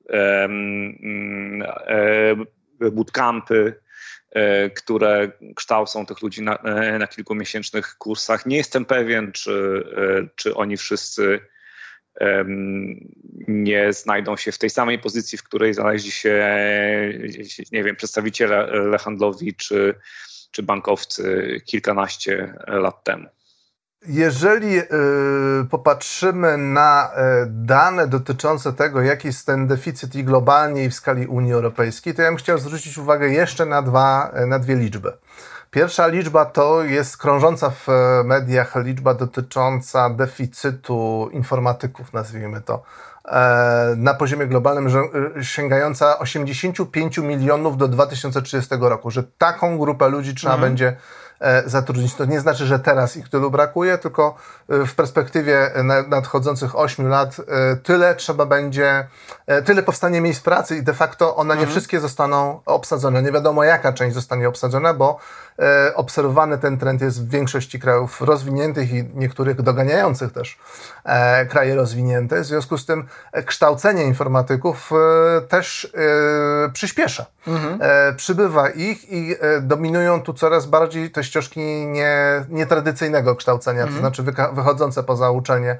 mm, 0.08 1.62
e, 2.80 2.90
bootcampy, 2.90 3.80
które 4.76 5.32
kształcą 5.56 6.06
tych 6.06 6.22
ludzi 6.22 6.42
na, 6.42 6.58
na 6.98 7.06
kilkumiesięcznych 7.06 7.96
kursach. 7.98 8.46
Nie 8.46 8.56
jestem 8.56 8.84
pewien, 8.84 9.32
czy, 9.32 9.84
czy 10.36 10.54
oni 10.54 10.76
wszyscy 10.76 11.40
nie 13.48 13.92
znajdą 13.92 14.36
się 14.36 14.52
w 14.52 14.58
tej 14.58 14.70
samej 14.70 14.98
pozycji, 14.98 15.38
w 15.38 15.42
której 15.42 15.74
znaleźli 15.74 16.10
się, 16.10 16.52
nie 17.72 17.84
wiem, 17.84 17.96
przedstawiciele 17.96 18.98
handlowi 18.98 19.54
czy, 19.54 19.94
czy 20.50 20.62
bankowcy 20.62 21.56
kilkanaście 21.66 22.54
lat 22.66 23.04
temu. 23.04 23.28
Jeżeli 24.06 24.78
y, 24.78 24.84
popatrzymy 25.70 26.58
na 26.58 27.10
y, 27.10 27.46
dane 27.46 28.06
dotyczące 28.06 28.72
tego, 28.72 29.02
jaki 29.02 29.26
jest 29.26 29.46
ten 29.46 29.66
deficyt 29.66 30.14
i 30.14 30.24
globalnie, 30.24 30.84
i 30.84 30.90
w 30.90 30.94
skali 30.94 31.26
Unii 31.26 31.52
Europejskiej, 31.52 32.14
to 32.14 32.22
ja 32.22 32.28
bym 32.28 32.36
chciał 32.36 32.58
zwrócić 32.58 32.98
uwagę 32.98 33.28
jeszcze 33.28 33.66
na, 33.66 33.82
dwa, 33.82 34.32
na 34.46 34.58
dwie 34.58 34.74
liczby. 34.74 35.12
Pierwsza 35.70 36.06
liczba 36.06 36.44
to 36.44 36.82
jest 36.82 37.16
krążąca 37.16 37.70
w 37.70 37.86
mediach 38.24 38.76
liczba 38.76 39.14
dotycząca 39.14 40.10
deficytu 40.10 41.30
informatyków, 41.32 42.12
nazwijmy 42.12 42.60
to, 42.60 42.82
e, 43.24 43.94
na 43.96 44.14
poziomie 44.14 44.46
globalnym, 44.46 44.88
sięgająca 45.42 46.18
85 46.18 47.18
milionów 47.18 47.76
do 47.76 47.88
2030 47.88 48.74
roku, 48.80 49.10
że 49.10 49.22
taką 49.38 49.78
grupę 49.78 50.08
ludzi 50.08 50.34
trzeba 50.34 50.54
mhm. 50.54 50.70
będzie 50.70 50.96
E, 50.96 50.96
zatrudnić. 51.66 52.14
To 52.14 52.24
nie 52.24 52.40
znaczy, 52.40 52.66
że 52.66 52.78
teraz 52.78 53.16
ich 53.16 53.28
tylu 53.28 53.50
brakuje, 53.50 53.98
tylko 53.98 54.36
e, 54.68 54.86
w 54.86 54.94
perspektywie 54.94 55.70
nadchodzących 56.08 56.78
8 56.78 57.08
lat 57.08 57.36
e, 57.40 57.76
tyle 57.76 58.14
trzeba 58.14 58.46
będzie, 58.46 59.06
tyle 59.64 59.82
powstanie 59.82 60.20
miejsc 60.20 60.40
pracy 60.40 60.76
i 60.76 60.82
de 60.82 60.94
facto 60.94 61.36
one 61.36 61.54
mhm. 61.54 61.60
nie 61.60 61.72
wszystkie 61.72 62.00
zostaną 62.00 62.60
obsadzone. 62.66 63.22
Nie 63.22 63.32
wiadomo 63.32 63.64
jaka 63.64 63.92
część 63.92 64.14
zostanie 64.14 64.48
obsadzona, 64.48 64.94
bo 64.94 65.18
obserwowany 65.94 66.58
ten 66.58 66.78
trend 66.78 67.02
jest 67.02 67.26
w 67.26 67.30
większości 67.30 67.80
krajów 67.80 68.20
rozwiniętych 68.20 68.92
i 68.92 69.04
niektórych 69.14 69.62
doganiających 69.62 70.32
też 70.32 70.58
kraje 71.48 71.74
rozwinięte. 71.74 72.40
W 72.40 72.44
związku 72.44 72.78
z 72.78 72.86
tym 72.86 73.06
kształcenie 73.46 74.04
informatyków 74.04 74.90
też 75.48 75.92
przyspiesza. 76.72 77.26
Mhm. 77.46 77.80
Przybywa 78.16 78.70
ich 78.70 79.12
i 79.12 79.36
dominują 79.62 80.22
tu 80.22 80.34
coraz 80.34 80.66
bardziej 80.66 81.10
te 81.10 81.24
ścieżki 81.28 81.60
nie, 81.86 82.44
nietradycyjnego 82.48 83.36
kształcenia, 83.36 83.82
mm. 83.82 83.94
to 83.94 83.98
mhm. 83.98 84.14
znaczy 84.14 84.52
wychodzące 84.54 85.02
poza 85.02 85.30
uczelnie, 85.30 85.78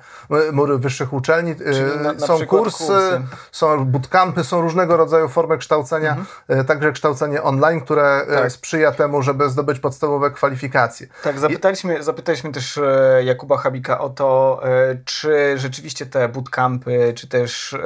mury 0.52 0.78
wyższych 0.78 1.12
uczelni. 1.12 1.50
Y, 1.50 2.02
na, 2.02 2.12
na 2.12 2.26
są 2.26 2.46
kursy, 2.46 2.46
kursy, 2.46 3.22
są 3.52 3.84
bootcampy, 3.84 4.44
są 4.44 4.60
różnego 4.60 4.96
rodzaju 4.96 5.28
formy 5.28 5.58
kształcenia, 5.58 6.16
mm. 6.48 6.64
także 6.64 6.92
kształcenie 6.92 7.42
online, 7.42 7.80
które 7.80 8.22
y, 8.22 8.34
tak. 8.34 8.52
sprzyja 8.52 8.92
temu, 8.92 9.22
żeby 9.22 9.50
zdobyć 9.50 9.80
podstawowe 9.80 10.30
kwalifikacje. 10.30 11.06
Tak, 11.22 11.38
zapytaliśmy, 11.38 12.02
zapytaliśmy 12.02 12.52
też 12.52 12.80
Jakuba 13.24 13.56
Habika 13.56 14.00
o 14.00 14.08
to, 14.10 14.60
czy 15.04 15.58
rzeczywiście 15.58 16.06
te 16.06 16.28
bootcampy, 16.28 17.12
czy 17.16 17.28
też 17.28 17.76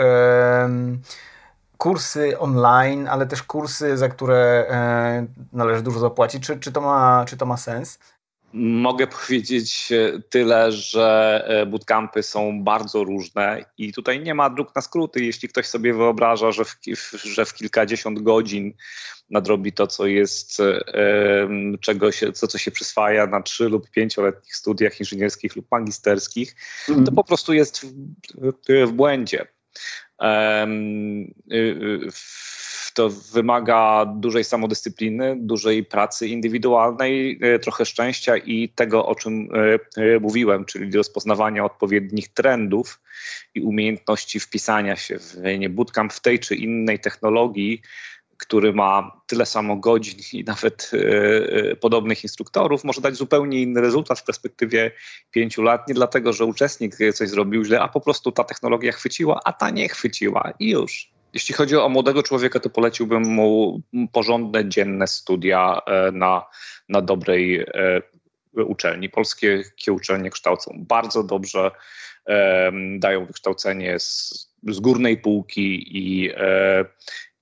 kursy 1.83 2.39
online, 2.39 3.09
ale 3.09 3.27
też 3.27 3.43
kursy, 3.43 3.97
za 3.97 4.09
które 4.09 4.67
e, 4.71 5.27
należy 5.53 5.83
dużo 5.83 5.99
zapłacić. 5.99 6.47
Czy, 6.47 6.59
czy, 6.59 6.73
to 6.73 6.81
ma, 6.81 7.25
czy 7.29 7.37
to 7.37 7.47
ma 7.47 7.57
sens? 7.57 7.99
Mogę 8.53 9.07
powiedzieć 9.07 9.93
tyle, 10.31 10.73
że 10.73 11.45
e, 11.49 11.67
bootcampy 11.67 12.23
są 12.23 12.65
bardzo 12.65 13.05
różne 13.05 13.65
i 13.79 13.93
tutaj 13.93 14.21
nie 14.21 14.35
ma 14.35 14.51
dróg 14.51 14.75
na 14.75 14.83
skróty. 14.83 15.25
Jeśli 15.25 15.49
ktoś 15.49 15.67
sobie 15.67 15.95
wyobraża, 15.95 16.53
że 16.53 16.65
w, 16.65 16.77
że 17.25 17.45
w 17.45 17.55
kilkadziesiąt 17.55 18.23
godzin 18.23 18.73
nadrobi 19.31 19.73
to, 19.73 19.87
co 19.87 20.07
jest, 20.07 20.61
e, 20.61 21.49
czego 21.81 22.13
się, 22.13 22.33
to, 22.33 22.47
co 22.47 22.59
się 22.59 22.71
przyswaja 22.71 23.27
na 23.27 23.43
trzy 23.43 23.69
lub 23.69 23.91
pięcioletnich 23.91 24.57
studiach 24.57 25.01
inżynierskich 25.01 25.57
lub 25.57 25.67
magisterskich, 25.71 26.55
to 26.87 26.93
mhm. 26.93 27.17
po 27.17 27.25
prostu 27.25 27.53
jest 27.53 27.81
w, 27.81 28.87
w 28.87 28.93
błędzie. 28.93 29.47
Y, 30.23 31.57
y, 31.57 32.09
to 32.95 33.11
wymaga 33.11 34.07
dużej 34.17 34.45
samodyscypliny, 34.45 35.37
dużej 35.39 35.85
pracy 35.85 36.29
indywidualnej, 36.29 37.39
y, 37.55 37.59
trochę 37.59 37.85
szczęścia 37.87 38.37
i 38.37 38.69
tego, 38.69 39.07
o 39.07 39.15
czym 39.15 39.49
mówiłem, 40.21 40.65
czyli 40.65 40.97
rozpoznawania 40.97 41.65
odpowiednich 41.65 42.29
trendów 42.29 43.01
i 43.55 43.61
umiejętności 43.61 44.41
wpisania 44.41 44.97
się 44.97 45.19
w 45.19 45.37
nie. 45.59 45.69
Bootcamp 45.69 46.13
w 46.13 46.21
tej 46.21 46.39
czy 46.39 46.55
innej 46.55 46.99
technologii, 46.99 47.83
który 48.43 48.73
ma 48.73 49.21
tyle 49.27 49.47
samo 49.47 49.77
godzin 49.77 50.19
i 50.33 50.45
nawet 50.45 50.91
y, 50.95 51.77
podobnych 51.81 52.23
instruktorów, 52.23 52.85
może 52.85 53.01
dać 53.01 53.15
zupełnie 53.15 53.63
inny 53.63 53.81
rezultat 53.81 54.19
w 54.19 54.25
perspektywie 54.25 54.91
pięciu 55.31 55.63
lat. 55.63 55.89
Nie 55.89 55.95
dlatego, 55.95 56.33
że 56.33 56.45
uczestnik 56.45 56.97
coś 57.15 57.29
zrobił 57.29 57.65
źle, 57.65 57.81
a 57.81 57.89
po 57.89 58.01
prostu 58.01 58.33
ta 58.33 58.45
technologia 58.45 58.93
chwyciła, 58.93 59.41
a 59.45 59.53
ta 59.53 59.71
nie 59.71 59.89
chwyciła 59.89 60.53
i 60.59 60.71
już. 60.71 61.11
Jeśli 61.35 61.55
chodzi 61.55 61.77
o 61.77 61.89
młodego 61.89 62.23
człowieka, 62.23 62.61
to 62.61 62.71
poleciłbym 62.71 63.23
mu 63.23 63.81
porządne, 64.13 64.69
dzienne 64.69 65.07
studia 65.07 65.81
e, 65.87 66.13
na, 66.13 66.47
na 66.89 67.01
dobrej 67.01 67.61
e, 67.61 68.03
uczelni. 68.55 69.09
Polskie 69.09 69.63
uczelnie 69.91 70.31
kształcą 70.31 70.85
bardzo 70.89 71.23
dobrze, 71.23 71.71
dają 72.99 73.27
wykształcenie 73.27 73.99
z, 73.99 74.33
z 74.69 74.81
górnej 74.81 75.17
półki 75.17 75.99
i 75.99 76.31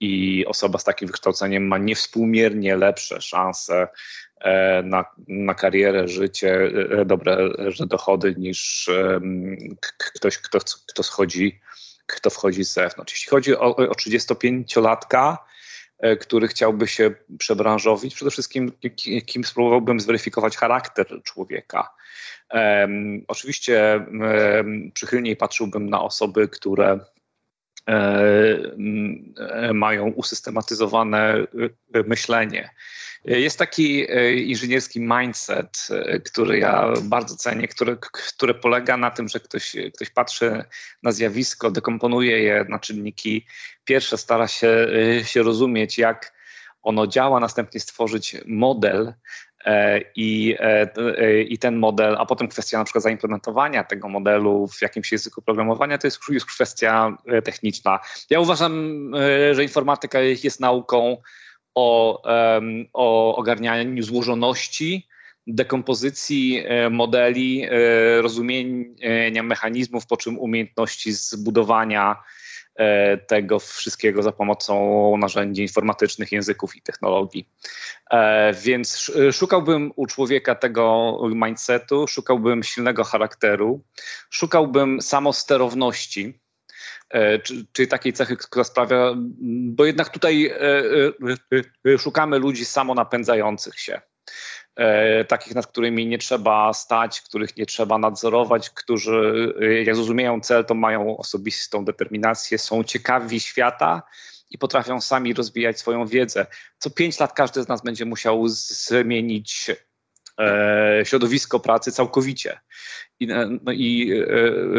i 0.00 0.45
osoba 0.47 0.78
z 0.78 0.85
takim 0.85 1.09
wykształceniem 1.09 1.66
ma 1.66 1.78
niewspółmiernie 1.78 2.76
lepsze 2.76 3.21
szanse 3.21 3.88
e, 4.40 4.83
na, 4.83 5.04
na 5.28 5.54
karierę, 5.54 6.09
życie, 6.09 6.71
e, 7.00 7.04
dobre 7.04 7.49
dochody 7.80 8.35
niż 8.38 8.90
ktoś, 9.99 10.38
kto, 10.38 10.59
kto, 10.88 11.02
schodzi, 11.02 11.61
kto 12.07 12.30
wchodzi 12.30 12.64
z 12.64 12.73
zewnątrz. 12.73 13.12
Jeśli 13.12 13.30
chodzi 13.30 13.57
o, 13.57 13.76
o 13.76 13.92
35-latka, 13.92 15.37
e, 15.99 16.16
który 16.16 16.49
chciałby 16.49 16.87
się 16.87 17.11
przebranżowić, 17.38 18.14
przede 18.14 18.30
wszystkim 18.30 18.73
kim 19.26 19.45
spróbowałbym 19.45 20.00
zweryfikować 20.00 20.57
charakter 20.57 21.23
człowieka. 21.25 21.90
Um, 22.52 23.25
oczywiście 23.28 24.07
um, 24.09 24.90
przychylniej 24.95 25.37
patrzyłbym 25.37 25.90
na 25.90 26.02
osoby, 26.02 26.49
które 26.49 26.99
E, 26.99 27.02
e, 27.02 27.19
mają 29.75 30.06
usystematyzowane 30.06 31.34
e, 31.94 32.02
myślenie. 32.06 32.70
Jest 33.25 33.58
taki 33.58 34.06
inżynierski 34.46 35.00
mindset, 35.00 35.88
który 36.25 36.58
ja 36.58 36.92
bardzo 37.02 37.37
cenię, 37.37 37.68
który, 37.68 37.96
który 38.12 38.54
polega 38.54 38.96
na 38.96 39.10
tym, 39.10 39.28
że 39.28 39.40
ktoś, 39.40 39.76
ktoś 39.94 40.10
patrzy 40.10 40.64
na 41.02 41.12
zjawisko, 41.12 41.70
dekomponuje 41.70 42.42
je 42.42 42.66
na 42.68 42.78
czynniki 42.78 43.46
pierwsze, 43.84 44.18
stara 44.18 44.49
się, 44.49 44.88
się 45.25 45.42
rozumieć, 45.42 45.99
jak 45.99 46.40
ono 46.82 47.06
działa, 47.06 47.40
następnie 47.40 47.80
stworzyć 47.80 48.37
model, 48.46 49.14
E, 49.50 49.50
I, 50.16 50.56
e, 50.58 50.90
e, 51.18 51.42
I 51.42 51.58
ten 51.58 51.76
model, 51.76 52.16
a 52.18 52.26
potem 52.26 52.48
kwestia 52.48 52.78
na 52.78 52.84
przykład 52.84 53.04
zaimplementowania 53.04 53.84
tego 53.84 54.08
modelu 54.08 54.68
w 54.68 54.82
jakimś 54.82 55.12
języku 55.12 55.42
programowania, 55.42 55.98
to 55.98 56.06
jest 56.06 56.20
już 56.28 56.46
kwestia 56.46 57.16
techniczna. 57.44 57.98
Ja 58.30 58.40
uważam, 58.40 59.12
że 59.52 59.62
informatyka 59.62 60.20
jest 60.20 60.60
nauką 60.60 61.16
o, 61.74 62.22
o 62.92 63.36
ogarnianiu 63.36 64.02
złożoności, 64.02 65.08
dekompozycji 65.46 66.64
modeli, 66.90 67.66
rozumienia 68.20 69.42
mechanizmów, 69.42 70.06
po 70.06 70.16
czym 70.16 70.38
umiejętności 70.38 71.12
zbudowania 71.12 72.12
e, 72.12 72.39
tego 73.26 73.58
wszystkiego 73.58 74.22
za 74.22 74.32
pomocą 74.32 75.16
narzędzi 75.16 75.62
informatycznych, 75.62 76.32
języków 76.32 76.76
i 76.76 76.82
technologii. 76.82 77.49
E, 78.10 78.52
więc 78.52 79.12
szukałbym 79.32 79.92
u 79.96 80.06
człowieka 80.06 80.54
tego 80.54 81.16
mindsetu, 81.34 82.06
szukałbym 82.08 82.62
silnego 82.62 83.04
charakteru, 83.04 83.84
szukałbym 84.30 85.02
samosterowności 85.02 86.40
E, 87.10 87.38
czyli 87.72 87.88
takiej 87.88 88.12
cechy, 88.12 88.37
która 88.37 88.64
sprawia, 88.64 89.14
bo 89.49 89.84
jednak 89.84 90.08
tutaj 90.08 90.46
e, 90.46 90.58
e, 91.94 91.99
szukamy 91.99 92.38
ludzi 92.38 92.64
samonapędzających 92.64 93.80
się. 93.80 94.00
Takich, 95.28 95.54
nad 95.54 95.66
którymi 95.66 96.06
nie 96.06 96.18
trzeba 96.18 96.72
stać, 96.72 97.20
których 97.20 97.56
nie 97.56 97.66
trzeba 97.66 97.99
nadzorować, 97.99 98.70
którzy 98.70 99.54
jak 99.84 99.96
zrozumieją 99.96 100.40
cel, 100.40 100.64
to 100.64 100.75
mają 100.75 101.16
osobistą 101.16 101.84
determinację, 101.84 102.58
są 102.58 102.84
ciekawi 102.84 103.40
świata 103.40 104.02
i 104.50 104.58
potrafią 104.58 105.00
sami 105.00 105.34
rozwijać 105.34 105.78
swoją 105.78 106.06
wiedzę. 106.06 106.46
Co 106.78 106.90
pięć 106.90 107.20
lat 107.20 107.32
każdy 107.32 107.62
z 107.62 107.68
nas 107.68 107.82
będzie 107.82 108.04
musiał 108.04 108.49
zmienić 108.49 109.70
środowisko 111.04 111.60
pracy 111.60 111.92
całkowicie 111.92 112.60
i, 113.20 113.26
no 113.62 113.72
i 113.72 114.12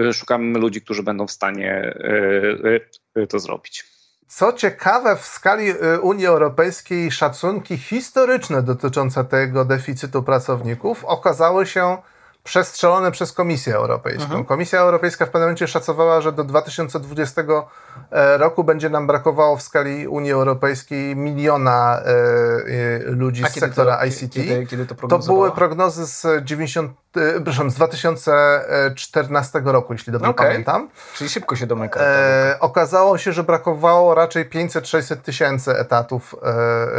e, 0.07 0.13
szukamy 0.13 0.59
ludzi, 0.59 0.81
którzy 0.81 1.03
będą 1.03 1.27
w 1.27 1.31
stanie 1.31 1.71
e, 1.73 2.79
e, 3.15 3.27
to 3.27 3.39
zrobić. 3.39 3.83
Co 4.33 4.53
ciekawe, 4.53 5.15
w 5.15 5.25
skali 5.25 5.73
Unii 6.01 6.25
Europejskiej 6.25 7.11
szacunki 7.11 7.77
historyczne 7.77 8.61
dotyczące 8.61 9.23
tego 9.25 9.65
deficytu 9.65 10.23
pracowników 10.23 11.05
okazały 11.05 11.65
się 11.65 11.97
przestrzelone 12.43 13.11
przez 13.11 13.33
Komisję 13.33 13.75
Europejską. 13.75 14.23
Mhm. 14.23 14.45
Komisja 14.45 14.79
Europejska 14.79 15.25
w 15.25 15.29
pewnym 15.29 15.41
momencie 15.41 15.67
szacowała, 15.67 16.21
że 16.21 16.31
do 16.31 16.43
2020 16.43 17.41
e, 18.11 18.37
roku 18.37 18.63
będzie 18.63 18.89
nam 18.89 19.07
brakowało 19.07 19.57
w 19.57 19.61
skali 19.61 20.07
Unii 20.07 20.31
Europejskiej 20.31 21.15
miliona 21.15 21.99
e, 21.99 22.07
e 22.07 22.99
ludzi 23.05 23.43
z 23.43 23.59
sektora 23.59 23.97
to, 23.97 24.05
ICT. 24.05 24.33
Kiedy, 24.33 24.65
kiedy 24.65 24.85
to, 24.85 24.95
to, 25.07 25.19
były 25.19 25.51
prognozy 25.51 26.07
z 26.07 26.45
90, 26.45 26.91
e, 26.91 27.10
przepraszam, 27.13 27.71
z 27.71 27.75
2014 27.75 29.61
roku, 29.65 29.93
jeśli 29.93 30.13
dobrze 30.13 30.29
okay. 30.29 30.47
pamiętam. 30.47 30.89
Czyli 31.15 31.29
szybko 31.29 31.55
się 31.55 31.67
domyka. 31.67 31.99
E, 31.99 32.57
okazało 32.59 33.17
się, 33.17 33.33
że 33.33 33.43
brakowało 33.43 34.15
raczej 34.15 34.49
500-600 34.49 35.15
tysięcy 35.17 35.77
etatów, 35.77 36.35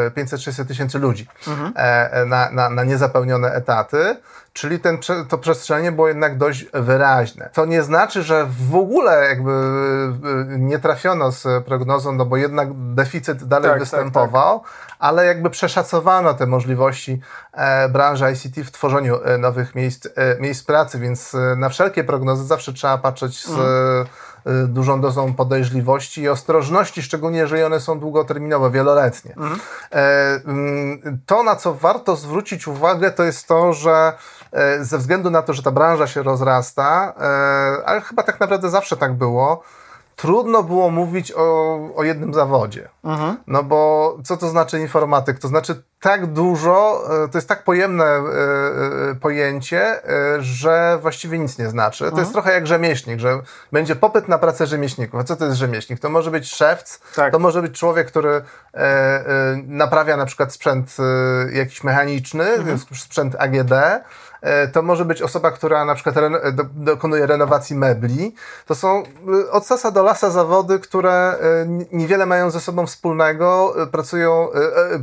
e, 0.06 0.10
500-600 0.10 0.66
tysięcy 0.66 0.98
ludzi 0.98 1.26
mhm. 1.48 1.72
e, 1.76 2.24
na, 2.26 2.50
na, 2.50 2.70
na 2.70 2.84
niezapełnione 2.84 3.52
etaty. 3.52 4.16
Czyli 4.52 4.80
ten, 4.80 4.98
to 5.28 5.38
przestrzelenie 5.38 5.92
było 5.92 6.08
jednak 6.08 6.38
dość 6.38 6.66
wyraźne. 6.74 7.50
To 7.52 7.66
nie 7.66 7.82
znaczy, 7.82 8.22
że 8.22 8.46
w 8.68 8.74
ogóle 8.74 9.28
jakby 9.28 9.50
y, 9.50 10.58
nie 10.58 10.78
trafiono 10.78 11.32
z 11.32 11.64
prognozą, 11.64 12.12
no 12.12 12.24
bo 12.24 12.36
jednak 12.36 12.68
deficyt 12.74 13.44
dalej 13.44 13.70
tak, 13.70 13.80
występował, 13.80 14.60
tak, 14.60 14.68
tak. 14.88 14.91
Ale 15.02 15.26
jakby 15.26 15.50
przeszacowano 15.50 16.34
te 16.34 16.46
możliwości 16.46 17.20
e, 17.52 17.88
branży 17.88 18.32
ICT 18.32 18.56
w 18.64 18.70
tworzeniu 18.70 19.24
e, 19.24 19.38
nowych 19.38 19.74
miejsc, 19.74 20.06
e, 20.06 20.40
miejsc 20.40 20.64
pracy, 20.64 20.98
więc 20.98 21.36
na 21.56 21.68
wszelkie 21.68 22.04
prognozy 22.04 22.44
zawsze 22.44 22.72
trzeba 22.72 22.98
patrzeć 22.98 23.46
z 23.46 23.50
mm 23.50 24.06
Y, 24.46 24.68
dużą 24.68 25.00
dozą 25.00 25.34
podejrzliwości 25.34 26.22
i 26.22 26.28
ostrożności, 26.28 27.02
szczególnie 27.02 27.38
jeżeli 27.38 27.62
one 27.62 27.80
są 27.80 28.00
długoterminowe, 28.00 28.70
wieloletnie. 28.70 29.34
Mhm. 29.36 29.60
Mm, 30.46 31.18
to, 31.26 31.42
na 31.42 31.56
co 31.56 31.74
warto 31.74 32.16
zwrócić 32.16 32.68
uwagę, 32.68 33.10
to 33.10 33.22
jest 33.22 33.48
to, 33.48 33.72
że 33.72 34.12
ze 34.80 34.98
względu 34.98 35.30
na 35.30 35.42
to, 35.42 35.52
że 35.52 35.62
ta 35.62 35.70
branża 35.70 36.06
się 36.06 36.22
rozrasta, 36.22 37.14
ale 37.84 38.00
chyba 38.00 38.22
tak 38.22 38.40
naprawdę 38.40 38.70
zawsze 38.70 38.96
tak 38.96 39.14
było, 39.14 39.62
trudno 40.16 40.62
było 40.62 40.90
mówić 40.90 41.32
o, 41.32 41.78
o 41.96 42.04
jednym 42.04 42.34
zawodzie. 42.34 42.88
Mhm. 43.04 43.36
No 43.46 43.62
bo 43.62 44.16
co 44.24 44.36
to 44.36 44.48
znaczy 44.48 44.80
informatyk? 44.80 45.38
To 45.38 45.48
znaczy 45.48 45.82
tak 46.02 46.26
dużo, 46.26 47.02
e, 47.24 47.28
to 47.28 47.38
jest 47.38 47.48
tak 47.48 47.64
pojemne 47.64 48.04
e, 48.04 48.18
e, 49.10 49.14
pojęcie, 49.14 50.00
że 50.38 50.98
właściwie 51.02 51.38
nic 51.38 51.58
nie 51.58 51.68
znaczy. 51.68 51.98
To 51.98 52.04
mhm. 52.04 52.22
jest 52.22 52.32
trochę 52.32 52.52
jak 52.52 52.66
rzemieślnik, 52.66 53.20
że 53.20 53.40
będzie 53.72 53.96
popyt 53.96 54.28
na 54.28 54.38
pracę 54.38 54.66
rzemieślników. 54.66 55.20
A 55.20 55.24
co 55.24 55.36
to 55.36 55.44
jest 55.44 55.56
rzemieślnik? 55.56 56.00
To 56.00 56.10
może 56.10 56.30
być 56.30 56.54
szewc, 56.54 57.00
tak. 57.14 57.32
to 57.32 57.38
może 57.38 57.62
być 57.62 57.78
człowiek, 57.78 58.06
który 58.06 58.42
naprawia 59.66 60.16
na 60.16 60.26
przykład 60.26 60.52
sprzęt 60.52 60.96
jakiś 61.52 61.84
mechaniczny, 61.84 62.44
mhm. 62.44 62.78
sprzęt 62.78 63.36
AGD, 63.38 63.72
to 64.72 64.82
może 64.82 65.04
być 65.04 65.22
osoba, 65.22 65.50
która 65.50 65.84
na 65.84 65.94
przykład 65.94 66.14
dokonuje 66.74 67.26
renowacji 67.26 67.76
mebli. 67.76 68.34
To 68.66 68.74
są 68.74 69.02
e, 69.46 69.50
od 69.50 69.66
sasa 69.66 69.90
do 69.90 70.02
lasa 70.02 70.30
zawody, 70.30 70.78
które 70.78 71.12
e, 71.12 71.36
niewiele 71.92 72.26
mają 72.26 72.50
ze 72.50 72.60
sobą 72.60 72.86
wspólnego, 72.86 73.74
pracują, 73.92 74.48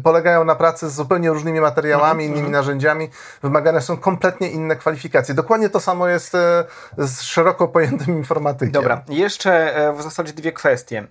polegają 0.03 0.43
na 0.43 0.55
pracy 0.55 0.89
z 0.89 0.93
zupełnie 0.93 1.29
różnymi 1.29 1.61
materiałami, 1.61 2.23
mm 2.23 2.35
-hmm. 2.35 2.37
innymi 2.37 2.51
narzędziami. 2.51 3.09
Wymagane 3.43 3.81
są 3.81 3.97
kompletnie 3.97 4.49
inne 4.49 4.75
kwalifikacje. 4.75 5.35
Dokładnie 5.35 5.69
to 5.69 5.79
samo 5.79 6.07
jest 6.07 6.37
z 6.97 7.21
szeroko 7.21 7.67
pojętym 7.67 8.17
informatykiem. 8.17 8.71
Dobra, 8.71 9.01
jeszcze 9.09 9.73
w 9.97 10.01
zasadzie 10.01 10.33
dwie 10.33 10.51
kwestie. 10.51 11.07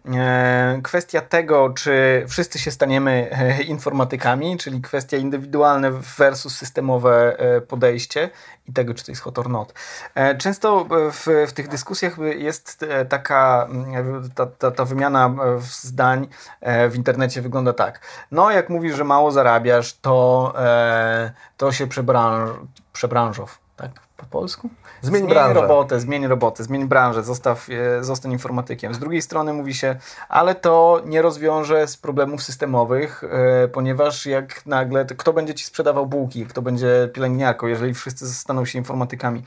Kwestia 0.82 1.20
tego, 1.20 1.70
czy 1.70 2.24
wszyscy 2.28 2.58
się 2.58 2.70
staniemy 2.70 3.30
informatykami, 3.68 4.58
czyli 4.58 4.80
kwestia 4.80 5.16
indywidualne 5.16 5.90
versus 6.18 6.56
systemowe 6.56 7.36
podejście 7.68 8.17
i 8.66 8.72
tego, 8.72 8.94
czy 8.94 9.04
to 9.04 9.12
jest 9.12 9.22
hot 9.22 9.38
or 9.38 9.50
not. 9.50 9.74
E, 10.14 10.36
często 10.36 10.86
w, 11.10 11.46
w 11.48 11.52
tych 11.52 11.68
dyskusjach 11.68 12.18
jest 12.36 12.82
e, 12.88 13.04
taka, 13.04 13.66
mm, 13.70 14.30
ta, 14.34 14.46
ta, 14.46 14.70
ta 14.70 14.84
wymiana 14.84 15.26
e, 15.26 15.60
zdań 15.60 16.28
w 16.90 16.92
internecie 16.94 17.42
wygląda 17.42 17.72
tak. 17.72 18.00
No, 18.30 18.50
jak 18.50 18.68
mówisz, 18.70 18.96
że 18.96 19.04
mało 19.04 19.30
zarabiasz, 19.30 19.98
to, 19.98 20.54
to 21.56 21.72
się 21.72 21.86
przebranż, 21.86 22.50
przebranżow, 22.92 23.58
po 24.18 24.26
polsku? 24.26 24.70
Zmień, 25.02 25.20
zmień 25.20 25.30
branżę. 25.30 25.60
robotę, 25.60 26.00
zmień 26.00 26.26
robotę, 26.26 26.64
zmień 26.64 26.88
branżę, 26.88 27.22
zostaw, 27.22 27.66
e, 27.70 28.04
zostań 28.04 28.32
informatykiem. 28.32 28.94
Z 28.94 28.98
drugiej 28.98 29.22
strony 29.22 29.52
mówi 29.52 29.74
się, 29.74 29.96
ale 30.28 30.54
to 30.54 31.02
nie 31.06 31.22
rozwiąże 31.22 31.86
z 31.86 31.96
problemów 31.96 32.42
systemowych, 32.42 33.24
e, 33.24 33.68
ponieważ 33.68 34.26
jak 34.26 34.66
nagle, 34.66 35.04
kto 35.04 35.32
będzie 35.32 35.54
ci 35.54 35.64
sprzedawał 35.64 36.06
bułki, 36.06 36.46
kto 36.46 36.62
będzie 36.62 37.08
pielęgniarką, 37.12 37.66
jeżeli 37.66 37.94
wszyscy 37.94 38.34
staną 38.34 38.64
się 38.64 38.78
informatykami. 38.78 39.42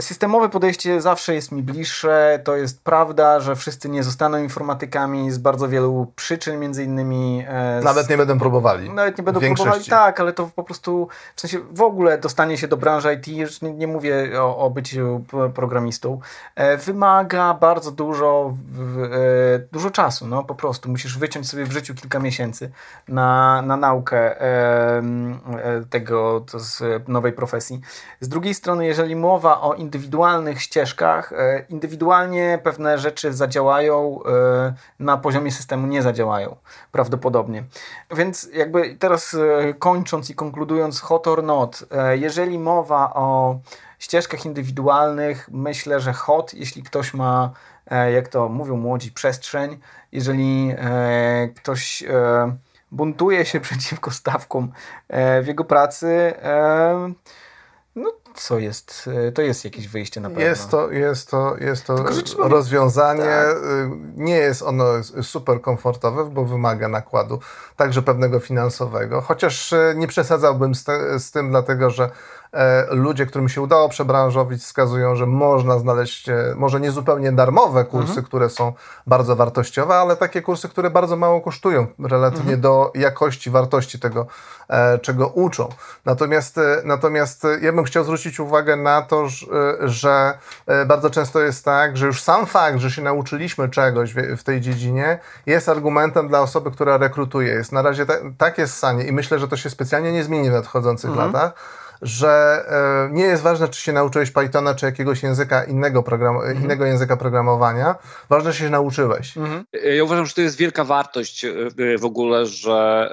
Systemowe 0.00 0.48
podejście 0.48 1.00
zawsze 1.00 1.34
jest 1.34 1.52
mi 1.52 1.62
bliższe. 1.62 2.40
To 2.44 2.56
jest 2.56 2.82
prawda, 2.82 3.40
że 3.40 3.56
wszyscy 3.56 3.88
nie 3.88 4.02
zostaną 4.02 4.38
informatykami 4.38 5.30
z 5.30 5.38
bardzo 5.38 5.68
wielu 5.68 6.12
przyczyn, 6.16 6.60
między 6.60 6.84
innymi. 6.84 7.44
E, 7.48 7.80
z... 7.80 7.84
Nawet 7.84 8.10
nie 8.10 8.16
będą 8.16 8.38
próbowali. 8.38 8.90
Nawet 8.90 9.18
nie 9.18 9.24
będą 9.24 9.40
próbowali, 9.40 9.84
tak, 9.84 10.20
ale 10.20 10.32
to 10.32 10.50
po 10.56 10.62
prostu 10.62 11.08
w 11.36 11.40
sensie 11.40 11.58
w 11.72 11.82
ogóle 11.82 12.18
dostanie 12.18 12.58
się 12.58 12.68
do 12.68 12.76
branży 12.76 13.14
IT, 13.14 13.28
już 13.28 13.62
nie, 13.62 13.72
nie 13.72 13.86
mówię 13.86 14.42
o, 14.42 14.58
o 14.58 14.70
byciu 14.70 15.24
programistą, 15.54 16.20
e, 16.54 16.76
wymaga 16.76 17.54
bardzo 17.54 17.90
dużo, 17.90 18.54
e, 19.12 19.58
dużo 19.72 19.90
czasu. 19.90 20.26
No 20.26 20.44
po 20.44 20.54
prostu 20.54 20.88
musisz 20.88 21.18
wyciąć 21.18 21.48
sobie 21.48 21.64
w 21.64 21.72
życiu 21.72 21.94
kilka 21.94 22.18
miesięcy 22.18 22.70
na, 23.08 23.62
na 23.62 23.76
naukę 23.76 24.34
tego 25.90 26.44
z 26.54 27.08
nowej 27.08 27.32
profesji. 27.32 27.80
Z 28.20 28.28
drugiej 28.28 28.54
strony, 28.54 28.86
jeżeli 28.86 29.16
mowa 29.16 29.60
o 29.60 29.74
indywidualnych 29.84 30.62
ścieżkach, 30.62 31.32
e, 31.32 31.64
indywidualnie 31.68 32.58
pewne 32.62 32.98
rzeczy 32.98 33.32
zadziałają, 33.32 34.18
e, 34.24 34.74
na 34.98 35.16
poziomie 35.16 35.52
systemu 35.52 35.86
nie 35.86 36.02
zadziałają 36.02 36.56
prawdopodobnie. 36.92 37.64
Więc 38.16 38.48
jakby 38.54 38.96
teraz 38.96 39.34
e, 39.34 39.74
kończąc 39.74 40.30
i 40.30 40.34
konkludując 40.34 41.00
hot 41.00 41.26
or 41.26 41.42
not, 41.42 41.84
jeżeli 42.12 42.58
mowa 42.58 43.14
o 43.14 43.58
ścieżkach 43.98 44.44
indywidualnych, 44.44 45.48
myślę, 45.52 46.00
że 46.00 46.12
hot, 46.12 46.54
jeśli 46.54 46.82
ktoś 46.82 47.14
ma, 47.14 47.50
jak 48.14 48.28
to 48.28 48.48
mówią 48.48 48.76
młodzi, 48.76 49.12
przestrzeń, 49.12 49.78
jeżeli 50.12 50.74
ktoś 51.56 52.04
buntuje 52.92 53.46
się 53.46 53.60
przeciwko 53.66 54.10
stawkom 54.10 54.72
w 55.42 55.44
jego 55.46 55.64
pracy, 55.64 56.34
co 58.34 58.58
jest, 58.58 59.10
e, 59.28 59.32
to 59.32 59.42
jest 59.42 59.64
jakieś 59.64 59.88
wyjście 59.88 60.20
na 60.20 60.28
pewno. 60.28 60.44
Jest 60.44 60.70
to, 60.70 60.90
jest 60.90 61.30
to, 61.30 61.56
jest 61.60 61.86
to 61.86 62.04
rozwiązanie. 62.38 63.24
Tak. 63.24 63.56
Y, 63.56 63.90
nie 64.16 64.36
jest 64.36 64.62
ono 64.62 64.84
super 65.22 65.60
komfortowe, 65.60 66.24
bo 66.24 66.44
wymaga 66.44 66.88
nakładu 66.88 67.38
także 67.76 68.02
pewnego 68.02 68.40
finansowego. 68.40 69.20
Chociaż 69.20 69.72
e, 69.72 69.94
nie 69.96 70.06
przesadzałbym 70.06 70.74
z, 70.74 70.84
te, 70.84 71.18
z 71.18 71.30
tym, 71.30 71.50
dlatego 71.50 71.90
że 71.90 72.10
ludzie, 72.90 73.26
którym 73.26 73.48
się 73.48 73.62
udało 73.62 73.88
przebranżowić, 73.88 74.62
wskazują, 74.62 75.16
że 75.16 75.26
można 75.26 75.78
znaleźć, 75.78 76.28
e, 76.28 76.54
może 76.56 76.80
nie 76.80 76.90
zupełnie 76.90 77.32
darmowe 77.32 77.84
kursy, 77.84 78.08
mhm. 78.08 78.26
które 78.26 78.50
są 78.50 78.72
bardzo 79.06 79.36
wartościowe, 79.36 79.94
ale 79.94 80.16
takie 80.16 80.42
kursy, 80.42 80.68
które 80.68 80.90
bardzo 80.90 81.16
mało 81.16 81.40
kosztują 81.40 81.86
relatywnie 81.98 82.54
mhm. 82.54 82.60
do 82.60 82.92
jakości, 82.94 83.50
wartości 83.50 83.98
tego, 83.98 84.26
e, 84.68 84.98
czego 84.98 85.28
uczą. 85.28 85.68
Natomiast, 86.04 86.58
e, 86.58 86.82
natomiast 86.84 87.46
ja 87.60 87.72
bym 87.72 87.84
chciał 87.84 88.04
zwrócić 88.04 88.40
uwagę 88.40 88.76
na 88.76 89.02
to, 89.02 89.26
że, 89.80 90.38
bardzo 90.86 91.10
często 91.10 91.40
jest 91.40 91.64
tak, 91.64 91.96
że 91.96 92.06
już 92.06 92.22
sam 92.22 92.46
fakt, 92.46 92.78
że 92.78 92.90
się 92.90 93.02
nauczyliśmy 93.02 93.68
czegoś 93.68 94.14
w, 94.14 94.42
tej 94.42 94.60
dziedzinie, 94.60 95.18
jest 95.46 95.68
argumentem 95.68 96.28
dla 96.28 96.40
osoby, 96.40 96.70
która 96.70 96.98
rekrutuje. 96.98 97.48
Jest 97.52 97.72
na 97.72 97.82
razie 97.82 98.06
ta, 98.06 98.14
takie 98.38 98.66
ssanie 98.66 99.04
i 99.04 99.12
myślę, 99.12 99.38
że 99.38 99.48
to 99.48 99.56
się 99.56 99.70
specjalnie 99.70 100.12
nie 100.12 100.24
zmieni 100.24 100.50
w 100.50 100.52
nadchodzących 100.52 101.10
mhm. 101.10 101.32
latach 101.32 101.83
że 102.04 102.64
e, 102.68 103.14
nie 103.14 103.24
jest 103.24 103.42
ważne, 103.42 103.68
czy 103.68 103.80
się 103.80 103.92
nauczyłeś 103.92 104.30
Pythona, 104.30 104.74
czy 104.74 104.86
jakiegoś 104.86 105.22
języka 105.22 105.64
innego, 105.64 106.04
mhm. 106.08 106.62
innego 106.62 106.84
języka 106.84 107.16
programowania. 107.16 107.94
Ważne, 108.28 108.52
że 108.52 108.58
się 108.58 108.70
nauczyłeś. 108.70 109.36
Mhm. 109.36 109.64
Ja 109.96 110.04
uważam, 110.04 110.26
że 110.26 110.34
to 110.34 110.40
jest 110.40 110.56
wielka 110.56 110.84
wartość 110.84 111.44
e, 111.44 111.52
w 111.98 112.04
ogóle, 112.04 112.46
że, 112.46 113.10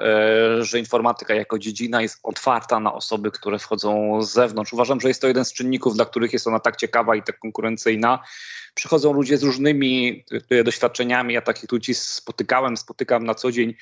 e, 0.60 0.64
że 0.64 0.78
informatyka 0.78 1.34
jako 1.34 1.58
dziedzina 1.58 2.02
jest 2.02 2.18
otwarta 2.22 2.80
na 2.80 2.94
osoby, 2.94 3.30
które 3.30 3.58
wchodzą 3.58 4.22
z 4.22 4.32
zewnątrz. 4.32 4.72
Uważam, 4.72 5.00
że 5.00 5.08
jest 5.08 5.20
to 5.20 5.28
jeden 5.28 5.44
z 5.44 5.52
czynników, 5.52 5.94
dla 5.94 6.04
których 6.04 6.32
jest 6.32 6.46
ona 6.46 6.60
tak 6.60 6.76
ciekawa 6.76 7.16
i 7.16 7.22
tak 7.22 7.38
konkurencyjna. 7.38 8.18
Przychodzą 8.74 9.12
ludzie 9.12 9.38
z 9.38 9.42
różnymi 9.42 10.24
doświadczeniami. 10.64 11.34
Ja 11.34 11.40
takich 11.40 11.72
ludzi 11.72 11.94
spotykałem, 11.94 12.76
spotykam 12.76 13.24
na 13.24 13.34
co 13.34 13.52
dzień 13.52 13.74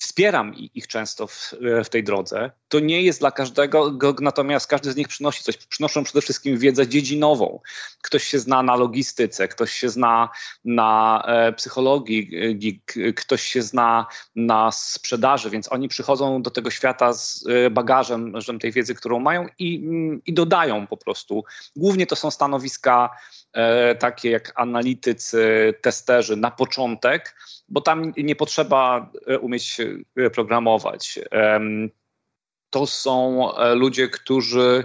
wspieram 0.00 0.54
ich 0.54 0.86
często 0.86 1.26
w, 1.26 1.54
w, 1.84 1.88
tej 1.88 2.04
drodze. 2.04 2.50
To 2.68 2.80
nie 2.80 3.02
jest 3.02 3.20
dla 3.20 3.30
każdego, 3.30 3.96
natomiast 4.20 4.66
każdy 4.66 4.92
z 4.92 4.96
nich 4.96 5.08
przynosi 5.08 5.44
coś. 5.44 5.56
Przynoszą 5.56 6.04
przede 6.04 6.20
wszystkim 6.20 6.58
wiedzę 6.58 6.88
dziedzinową. 6.88 7.60
Ktoś 8.02 8.24
się 8.24 8.38
zna 8.38 8.62
na 8.62 8.76
logistyce, 8.76 9.48
ktoś 9.48 9.72
się 9.72 9.88
zna 9.88 10.28
na 10.64 11.22
e, 11.26 11.52
psychologii, 11.52 12.30
ktoś 13.16 13.42
się 13.42 13.62
zna 13.62 14.06
na 14.36 14.72
sprzedaży, 14.72 15.50
więc 15.50 15.72
oni 15.72 15.88
przychodzą 15.88 16.42
do 16.42 16.50
tego 16.50 16.70
świata 16.70 17.12
z 17.12 17.44
e, 17.46 17.70
bagażem 17.70 18.58
tej 18.60 18.72
wiedzy, 18.72 18.94
którą 18.94 19.20
mają 19.20 19.46
i, 19.58 19.90
i 20.26 20.32
dodają 20.32 20.86
po 20.86 20.96
prostu. 20.96 21.44
Głównie 21.76 22.06
to 22.06 22.16
są 22.16 22.30
stanowiska 22.30 23.10
e, 23.10 23.39
takie 23.98 24.30
jak 24.30 24.52
analitycy, 24.54 25.74
testerzy 25.82 26.36
na 26.36 26.50
początek, 26.50 27.34
bo 27.70 27.80
tam 27.80 28.12
nie 28.16 28.36
potrzeba 28.36 29.10
e, 29.26 29.38
umieć 29.38 29.76
e, 30.16 30.30
programować. 30.30 31.18
To 32.70 32.86
są 32.86 33.48
e, 33.56 33.74
ludzie, 33.74 34.08
którzy 34.08 34.84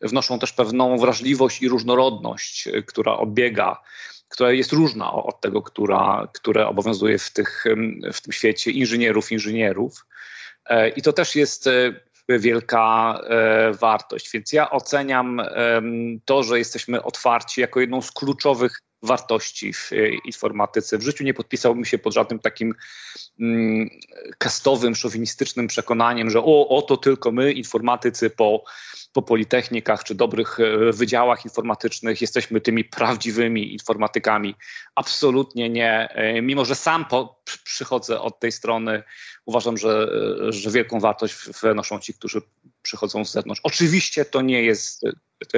wnoszą 0.00 0.38
też 0.38 0.52
pewną 0.52 0.98
wrażliwość 0.98 1.62
i 1.62 1.68
różnorodność, 1.68 2.68
która 2.86 3.16
odbiega, 3.16 3.82
która 4.28 4.52
jest 4.52 4.72
różna 4.72 5.12
od 5.12 5.40
tego, 5.40 5.62
która, 5.62 6.28
które 6.34 6.66
obowiązuje 6.68 7.18
w, 7.18 7.30
tych, 7.30 7.64
w 8.12 8.20
tym 8.20 8.32
świecie 8.32 8.70
inżynierów, 8.70 9.32
inżynierów. 9.32 10.06
I 10.96 11.02
to 11.02 11.12
też 11.12 11.36
jest 11.36 11.68
wielka 12.28 13.20
wartość. 13.80 14.30
Więc 14.32 14.52
ja 14.52 14.70
oceniam 14.70 15.42
to, 16.24 16.42
że 16.42 16.58
jesteśmy 16.58 17.02
otwarci 17.02 17.60
jako 17.60 17.80
jedną 17.80 18.02
z 18.02 18.12
kluczowych 18.12 18.80
wartości 19.02 19.72
w 19.72 19.92
e, 19.92 20.08
informatyce. 20.08 20.98
W 20.98 21.02
życiu 21.02 21.24
nie 21.24 21.34
podpisałbym 21.34 21.84
się 21.84 21.98
pod 21.98 22.14
żadnym 22.14 22.38
takim 22.38 22.74
mm, 23.40 23.90
kastowym, 24.38 24.94
szowinistycznym 24.94 25.66
przekonaniem, 25.66 26.30
że 26.30 26.40
o, 26.40 26.68
oto 26.68 26.96
tylko 26.96 27.32
my, 27.32 27.52
informatycy 27.52 28.30
po, 28.30 28.64
po 29.12 29.22
politechnikach 29.22 30.04
czy 30.04 30.14
dobrych 30.14 30.60
e, 30.60 30.92
wydziałach 30.92 31.44
informatycznych 31.44 32.20
jesteśmy 32.20 32.60
tymi 32.60 32.84
prawdziwymi 32.84 33.72
informatykami. 33.72 34.54
Absolutnie 34.94 35.70
nie. 35.70 36.08
E, 36.10 36.42
mimo, 36.42 36.64
że 36.64 36.74
sam 36.74 37.04
po, 37.04 37.42
przychodzę 37.64 38.20
od 38.20 38.40
tej 38.40 38.52
strony, 38.52 39.02
uważam, 39.44 39.78
że, 39.78 40.08
że 40.48 40.70
wielką 40.70 41.00
wartość 41.00 41.34
wnoszą 41.34 42.00
ci, 42.00 42.14
którzy 42.14 42.42
przychodzą 42.82 43.24
z 43.24 43.32
zewnątrz. 43.32 43.60
Oczywiście 43.64 44.24
to 44.24 44.42
nie 44.42 44.62
jest 44.62 45.04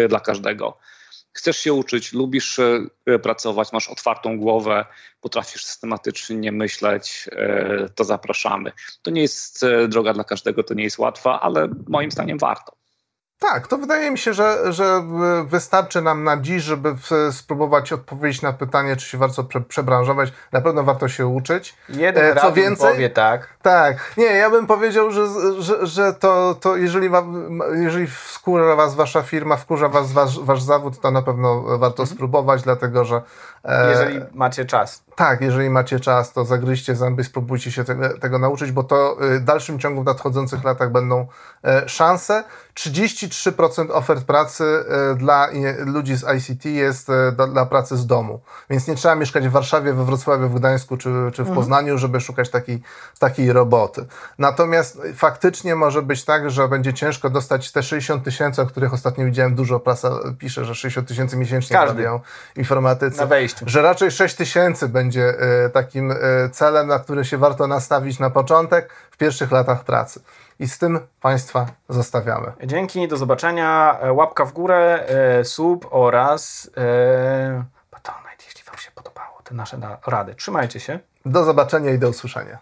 dla 0.08 0.20
każdego 0.20 0.78
chcesz 1.34 1.58
się 1.58 1.72
uczyć, 1.72 2.12
lubisz 2.12 2.58
e, 2.58 3.18
pracować, 3.18 3.72
masz 3.72 3.88
otwartą 3.88 4.38
głowę, 4.38 4.84
potrafisz 5.20 5.64
systematycznie 5.64 6.52
myśleć, 6.52 7.28
e, 7.32 7.88
to 7.94 8.04
zapraszamy. 8.04 8.72
To 9.02 9.10
nie 9.10 9.22
jest 9.22 9.62
e, 9.62 9.88
droga 9.88 10.12
dla 10.14 10.24
każdego, 10.24 10.62
to 10.62 10.74
nie 10.74 10.84
jest 10.84 10.98
łatwa, 10.98 11.40
ale 11.40 11.68
moim 11.88 12.10
zdaniem 12.10 12.38
warto. 12.38 12.83
Tak, 13.50 13.66
to 13.66 13.78
wydaje 13.78 14.10
mi 14.10 14.18
się, 14.18 14.34
że, 14.34 14.72
że 14.72 15.02
wystarczy 15.46 16.02
nam 16.02 16.24
na 16.24 16.36
dziś, 16.36 16.62
żeby 16.62 16.94
spróbować 17.30 17.92
odpowiedzieć 17.92 18.42
na 18.42 18.52
pytanie, 18.52 18.96
czy 18.96 19.08
się 19.08 19.18
warto 19.18 19.44
prze, 19.44 19.60
przebranżować. 19.60 20.32
Na 20.52 20.60
pewno 20.60 20.82
warto 20.82 21.08
się 21.08 21.26
uczyć. 21.26 21.76
Jeden 21.88 22.38
Co 22.38 22.52
więcej, 22.52 22.92
powie 22.92 23.10
tak. 23.10 23.48
Tak. 23.62 24.14
Nie, 24.16 24.24
ja 24.24 24.50
bym 24.50 24.66
powiedział, 24.66 25.10
że, 25.10 25.26
że, 25.58 25.86
że 25.86 26.12
to, 26.12 26.56
to 26.60 26.76
jeżeli, 26.76 27.10
jeżeli 27.74 28.06
wkurza 28.06 28.76
was 28.76 28.94
wasza 28.94 29.22
firma, 29.22 29.56
wkurza 29.56 29.88
was 29.88 30.12
wasz, 30.12 30.40
wasz 30.40 30.62
zawód, 30.62 31.00
to 31.00 31.10
na 31.10 31.22
pewno 31.22 31.62
warto 31.78 32.02
mhm. 32.02 32.16
spróbować, 32.16 32.62
dlatego 32.62 33.04
że... 33.04 33.22
E, 33.64 33.90
jeżeli 33.90 34.20
macie 34.34 34.64
czas. 34.64 35.02
Tak, 35.16 35.40
jeżeli 35.40 35.70
macie 35.70 36.00
czas, 36.00 36.32
to 36.32 36.44
zagryźcie 36.44 36.96
zęby, 36.96 37.24
spróbujcie 37.24 37.72
się 37.72 37.84
tego, 37.84 38.18
tego 38.18 38.38
nauczyć, 38.38 38.72
bo 38.72 38.82
to 38.82 39.16
y, 39.24 39.40
w 39.40 39.44
dalszym 39.44 39.78
ciągu 39.78 40.02
w 40.02 40.04
nadchodzących 40.04 40.64
latach 40.64 40.92
będą 40.92 41.26
e, 41.64 41.88
szanse. 41.88 42.44
33% 43.34 43.90
ofert 43.92 44.24
pracy 44.24 44.64
e, 44.64 45.14
dla 45.14 45.48
ludzi 45.78 46.16
z 46.16 46.24
ICT 46.36 46.64
jest 46.64 47.10
e, 47.10 47.32
dla 47.52 47.66
pracy 47.66 47.96
z 47.96 48.06
domu. 48.06 48.40
Więc 48.70 48.88
nie 48.88 48.94
trzeba 48.94 49.14
mieszkać 49.14 49.48
w 49.48 49.50
Warszawie, 49.50 49.92
we 49.92 50.04
Wrocławiu, 50.04 50.48
w 50.48 50.54
Gdańsku 50.54 50.96
czy, 50.96 51.10
czy 51.32 51.44
w 51.44 51.48
mhm. 51.48 51.54
Poznaniu, 51.54 51.98
żeby 51.98 52.20
szukać 52.20 52.50
takiej, 52.50 52.82
takiej 53.18 53.52
roboty. 53.52 54.06
Natomiast 54.38 55.02
faktycznie 55.14 55.76
może 55.76 56.02
być 56.02 56.24
tak, 56.24 56.50
że 56.50 56.68
będzie 56.68 56.94
ciężko 56.94 57.30
dostać 57.30 57.72
te 57.72 57.82
60 57.82 58.24
tysięcy, 58.24 58.62
o 58.62 58.66
których 58.66 58.94
ostatnio 58.94 59.24
widziałem, 59.24 59.54
dużo 59.54 59.80
prasa 59.80 60.10
pisze, 60.38 60.64
że 60.64 60.74
60 60.74 61.08
tysięcy 61.08 61.36
miesięcznie 61.36 61.76
zarabiają 61.76 62.20
informatycy. 62.56 63.18
Na 63.18 63.26
wejściu. 63.26 63.64
Że 63.68 63.82
raczej 63.82 64.10
6 64.10 64.34
tysięcy 64.34 64.88
będzie 64.88 65.34
e, 65.64 65.70
takim 65.70 66.14
celem, 66.52 66.86
na 66.86 66.98
który 66.98 67.24
się 67.24 67.38
warto 67.38 67.66
nastawić 67.66 68.18
na 68.18 68.30
początek 68.30 68.90
w 69.10 69.16
pierwszych 69.16 69.50
latach 69.50 69.84
pracy. 69.84 70.20
I 70.58 70.68
z 70.68 70.78
tym 70.78 71.00
Państwa 71.20 71.66
zostawiamy. 71.88 72.52
Dzięki, 72.64 73.08
do 73.08 73.16
zobaczenia. 73.16 73.98
E, 74.00 74.12
łapka 74.12 74.44
w 74.44 74.52
górę, 74.52 75.06
e, 75.08 75.44
sub 75.44 75.86
oraz 75.90 76.70
e, 76.76 77.64
jeśli 78.46 78.64
Wam 78.64 78.78
się 78.78 78.90
podobało 78.90 79.42
te 79.44 79.54
nasze 79.54 79.78
rady. 80.06 80.34
Trzymajcie 80.34 80.80
się. 80.80 80.98
Do 81.26 81.44
zobaczenia 81.44 81.90
i 81.90 81.98
do 81.98 82.08
usłyszenia. 82.08 82.58